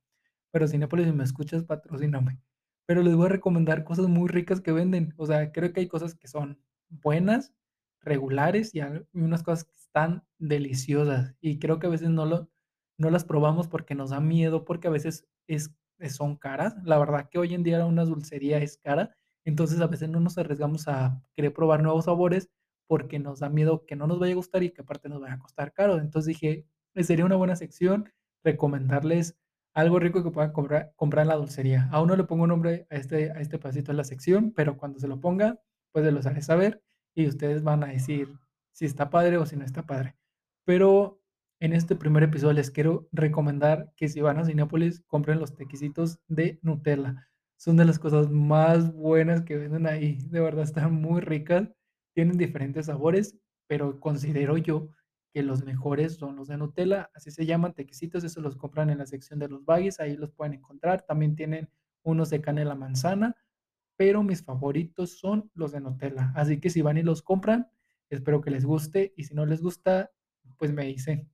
Pero 0.50 0.68
Cinépolis, 0.68 1.06
si 1.06 1.12
me 1.12 1.24
escuchas, 1.24 1.64
patrocíname. 1.64 2.38
Pero 2.84 3.02
les 3.02 3.14
voy 3.14 3.26
a 3.26 3.30
recomendar 3.30 3.82
cosas 3.84 4.08
muy 4.08 4.28
ricas 4.28 4.60
que 4.60 4.72
venden. 4.72 5.14
O 5.16 5.26
sea, 5.26 5.52
creo 5.52 5.72
que 5.72 5.80
hay 5.80 5.88
cosas 5.88 6.14
que 6.14 6.28
son 6.28 6.60
buenas, 6.88 7.54
regulares 8.06 8.74
y 8.74 8.80
unas 9.12 9.42
cosas 9.42 9.64
que 9.64 9.74
están 9.76 10.24
deliciosas. 10.38 11.34
Y 11.40 11.58
creo 11.58 11.78
que 11.78 11.88
a 11.88 11.90
veces 11.90 12.08
no, 12.08 12.24
lo, 12.24 12.48
no 12.98 13.10
las 13.10 13.24
probamos 13.24 13.68
porque 13.68 13.94
nos 13.94 14.10
da 14.10 14.20
miedo, 14.20 14.64
porque 14.64 14.88
a 14.88 14.92
veces 14.92 15.26
es, 15.48 15.74
son 16.08 16.36
caras. 16.36 16.76
La 16.84 16.98
verdad 16.98 17.28
que 17.28 17.38
hoy 17.38 17.52
en 17.52 17.64
día 17.64 17.84
una 17.84 18.04
dulcería 18.04 18.58
es 18.58 18.78
cara. 18.78 19.14
Entonces 19.44 19.80
a 19.80 19.88
veces 19.88 20.08
no 20.08 20.20
nos 20.20 20.38
arriesgamos 20.38 20.88
a 20.88 21.20
querer 21.34 21.52
probar 21.52 21.82
nuevos 21.82 22.06
sabores 22.06 22.48
porque 22.88 23.18
nos 23.18 23.40
da 23.40 23.48
miedo 23.48 23.84
que 23.84 23.96
no 23.96 24.06
nos 24.06 24.20
vaya 24.20 24.32
a 24.32 24.36
gustar 24.36 24.62
y 24.62 24.70
que 24.70 24.82
aparte 24.82 25.08
nos 25.08 25.20
vaya 25.20 25.34
a 25.34 25.38
costar 25.40 25.72
caro. 25.72 25.98
Entonces 25.98 26.28
dije, 26.28 26.64
eh, 26.94 27.04
sería 27.04 27.24
una 27.24 27.36
buena 27.36 27.56
sección 27.56 28.12
recomendarles 28.44 29.36
algo 29.74 29.98
rico 29.98 30.22
que 30.22 30.30
puedan 30.30 30.52
comprar, 30.52 30.92
comprar 30.94 31.24
en 31.24 31.28
la 31.28 31.34
dulcería. 31.34 31.88
Aún 31.90 32.08
no 32.08 32.16
le 32.16 32.24
pongo 32.24 32.46
nombre 32.46 32.86
a 32.88 32.96
este, 32.96 33.32
a 33.32 33.40
este 33.40 33.58
pasito 33.58 33.90
en 33.90 33.96
la 33.96 34.04
sección, 34.04 34.52
pero 34.52 34.78
cuando 34.78 35.00
se 35.00 35.08
lo 35.08 35.20
ponga, 35.20 35.60
pues 35.92 36.04
se 36.04 36.12
los 36.12 36.24
haré 36.26 36.40
saber 36.42 36.82
y 37.16 37.26
ustedes 37.26 37.64
van 37.64 37.82
a 37.82 37.88
decir 37.88 38.32
si 38.72 38.84
está 38.84 39.10
padre 39.10 39.38
o 39.38 39.46
si 39.46 39.56
no 39.56 39.64
está 39.64 39.84
padre. 39.84 40.14
Pero 40.64 41.20
en 41.58 41.72
este 41.72 41.96
primer 41.96 42.22
episodio 42.22 42.52
les 42.52 42.70
quiero 42.70 43.08
recomendar 43.10 43.92
que 43.96 44.08
si 44.08 44.20
van 44.20 44.38
a 44.38 44.44
Cinepolis, 44.44 45.02
compren 45.08 45.40
los 45.40 45.56
tequisitos 45.56 46.20
de 46.28 46.60
Nutella. 46.62 47.28
Son 47.56 47.76
de 47.76 47.86
las 47.86 47.98
cosas 47.98 48.30
más 48.30 48.92
buenas 48.92 49.42
que 49.42 49.56
venden 49.56 49.88
ahí. 49.88 50.18
De 50.28 50.40
verdad 50.40 50.62
están 50.62 50.92
muy 50.94 51.20
ricas 51.20 51.68
tienen 52.16 52.38
diferentes 52.38 52.86
sabores, 52.86 53.36
pero 53.68 54.00
considero 54.00 54.56
yo 54.56 54.88
que 55.34 55.42
los 55.42 55.66
mejores 55.66 56.14
son 56.14 56.36
los 56.36 56.48
de 56.48 56.56
Nutella, 56.56 57.10
así 57.14 57.30
se 57.30 57.44
llaman 57.44 57.74
tequecitos, 57.74 58.24
esos 58.24 58.42
los 58.42 58.56
compran 58.56 58.88
en 58.88 58.96
la 58.96 59.06
sección 59.06 59.38
de 59.38 59.50
los 59.50 59.66
baggies, 59.66 60.00
ahí 60.00 60.16
los 60.16 60.32
pueden 60.32 60.54
encontrar. 60.54 61.02
También 61.02 61.36
tienen 61.36 61.68
unos 62.02 62.30
de 62.30 62.40
canela 62.40 62.74
manzana, 62.74 63.36
pero 63.96 64.22
mis 64.22 64.44
favoritos 64.44 65.18
son 65.18 65.50
los 65.54 65.72
de 65.72 65.80
Nutella. 65.80 66.32
Así 66.34 66.60
que 66.60 66.70
si 66.70 66.82
van 66.82 66.98
y 66.98 67.02
los 67.02 67.22
compran, 67.22 67.68
espero 68.10 68.40
que 68.40 68.50
les 68.50 68.64
guste 68.64 69.14
y 69.16 69.24
si 69.24 69.34
no 69.34 69.46
les 69.46 69.62
gusta, 69.62 70.12
pues 70.58 70.72
me 70.72 70.84
dicen. 70.84 71.30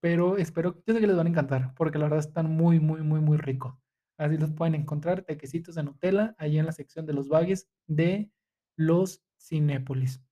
Pero 0.00 0.36
espero, 0.36 0.82
yo 0.86 0.94
sé 0.94 1.00
que 1.00 1.06
les 1.06 1.16
van 1.16 1.26
a 1.26 1.30
encantar, 1.30 1.74
porque 1.74 1.98
la 1.98 2.04
verdad 2.04 2.18
están 2.18 2.50
muy, 2.50 2.80
muy, 2.80 3.02
muy, 3.02 3.20
muy 3.20 3.36
ricos. 3.36 3.74
Así 4.18 4.36
los 4.36 4.52
pueden 4.52 4.74
encontrar, 4.74 5.22
tequecitos 5.22 5.74
de 5.74 5.84
Nutella, 5.84 6.34
ahí 6.38 6.58
en 6.58 6.66
la 6.66 6.72
sección 6.72 7.06
de 7.06 7.12
los 7.12 7.28
baggies 7.28 7.68
de 7.86 8.30
los 8.76 9.22
Cinépolis. 9.38 10.22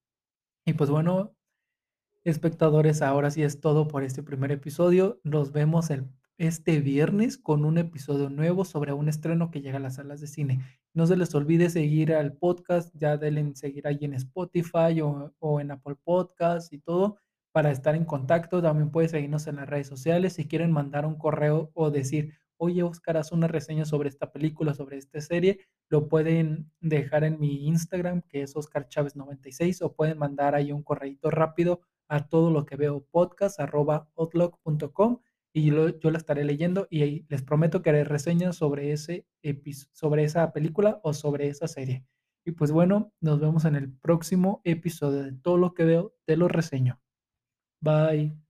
Y 0.66 0.74
pues 0.74 0.90
bueno, 0.90 1.34
espectadores, 2.24 3.02
ahora 3.02 3.30
sí 3.30 3.42
es 3.42 3.60
todo 3.60 3.88
por 3.88 4.02
este 4.02 4.22
primer 4.22 4.52
episodio. 4.52 5.20
Nos 5.24 5.52
vemos 5.52 5.90
el, 5.90 6.08
este 6.38 6.80
viernes 6.80 7.38
con 7.38 7.64
un 7.64 7.78
episodio 7.78 8.30
nuevo 8.30 8.64
sobre 8.64 8.92
un 8.92 9.08
estreno 9.08 9.50
que 9.50 9.60
llega 9.60 9.78
a 9.78 9.80
las 9.80 9.96
salas 9.96 10.20
de 10.20 10.26
cine. 10.26 10.60
No 10.92 11.06
se 11.06 11.16
les 11.16 11.34
olvide 11.34 11.70
seguir 11.70 12.12
al 12.14 12.32
podcast, 12.32 12.94
ya 12.96 13.16
denle 13.16 13.54
seguir 13.54 13.86
ahí 13.86 13.98
en 14.02 14.14
Spotify 14.14 15.00
o, 15.02 15.60
en 15.60 15.70
Apple 15.70 15.96
Podcast 16.02 16.72
y 16.72 16.78
todo 16.78 17.18
para 17.52 17.70
estar 17.70 17.94
en 17.94 18.04
contacto. 18.04 18.60
También 18.60 18.90
pueden 18.90 19.10
seguirnos 19.10 19.46
en 19.46 19.56
las 19.56 19.68
redes 19.68 19.86
sociales 19.86 20.32
si 20.32 20.48
quieren 20.48 20.72
mandar 20.72 21.06
un 21.06 21.16
correo 21.16 21.70
o 21.74 21.90
decir, 21.90 22.34
oye 22.56 22.82
Oscar, 22.82 23.16
haz 23.16 23.32
una 23.32 23.46
reseña 23.48 23.84
sobre 23.84 24.08
esta 24.08 24.32
película, 24.32 24.74
sobre 24.74 24.98
esta 24.98 25.20
serie, 25.20 25.60
lo 25.88 26.08
pueden 26.08 26.70
dejar 26.80 27.24
en 27.24 27.38
mi 27.38 27.66
Instagram, 27.66 28.22
que 28.22 28.42
es 28.42 28.56
Oscar 28.56 28.88
Chávez 28.88 29.16
96, 29.16 29.82
o 29.82 29.94
pueden 29.94 30.18
mandar 30.18 30.54
ahí 30.54 30.72
un 30.72 30.82
correito 30.82 31.30
rápido 31.30 31.80
a 32.08 32.28
todo 32.28 32.50
lo 32.50 32.66
que 32.66 32.76
veo 32.76 33.06
podcast 33.10 33.60
y 35.52 35.70
yo, 35.70 36.10
la 36.10 36.18
estaré 36.18 36.44
leyendo 36.44 36.86
y 36.90 37.26
les 37.28 37.42
prometo 37.42 37.82
que 37.82 37.90
haré 37.90 38.04
reseñas 38.04 38.56
sobre, 38.56 38.92
ese 38.92 39.26
sobre 39.92 40.24
esa 40.24 40.52
película 40.52 41.00
o 41.02 41.12
sobre 41.12 41.48
esa 41.48 41.68
serie. 41.68 42.04
Y 42.44 42.52
pues 42.52 42.72
bueno, 42.72 43.12
nos 43.20 43.40
vemos 43.40 43.64
en 43.64 43.76
el 43.76 43.92
próximo 43.92 44.60
episodio 44.64 45.22
de 45.22 45.32
todo 45.32 45.56
lo 45.58 45.74
que 45.74 45.84
veo, 45.84 46.14
te 46.26 46.36
lo 46.36 46.48
reseño. 46.48 47.00
Bye. 47.80 48.49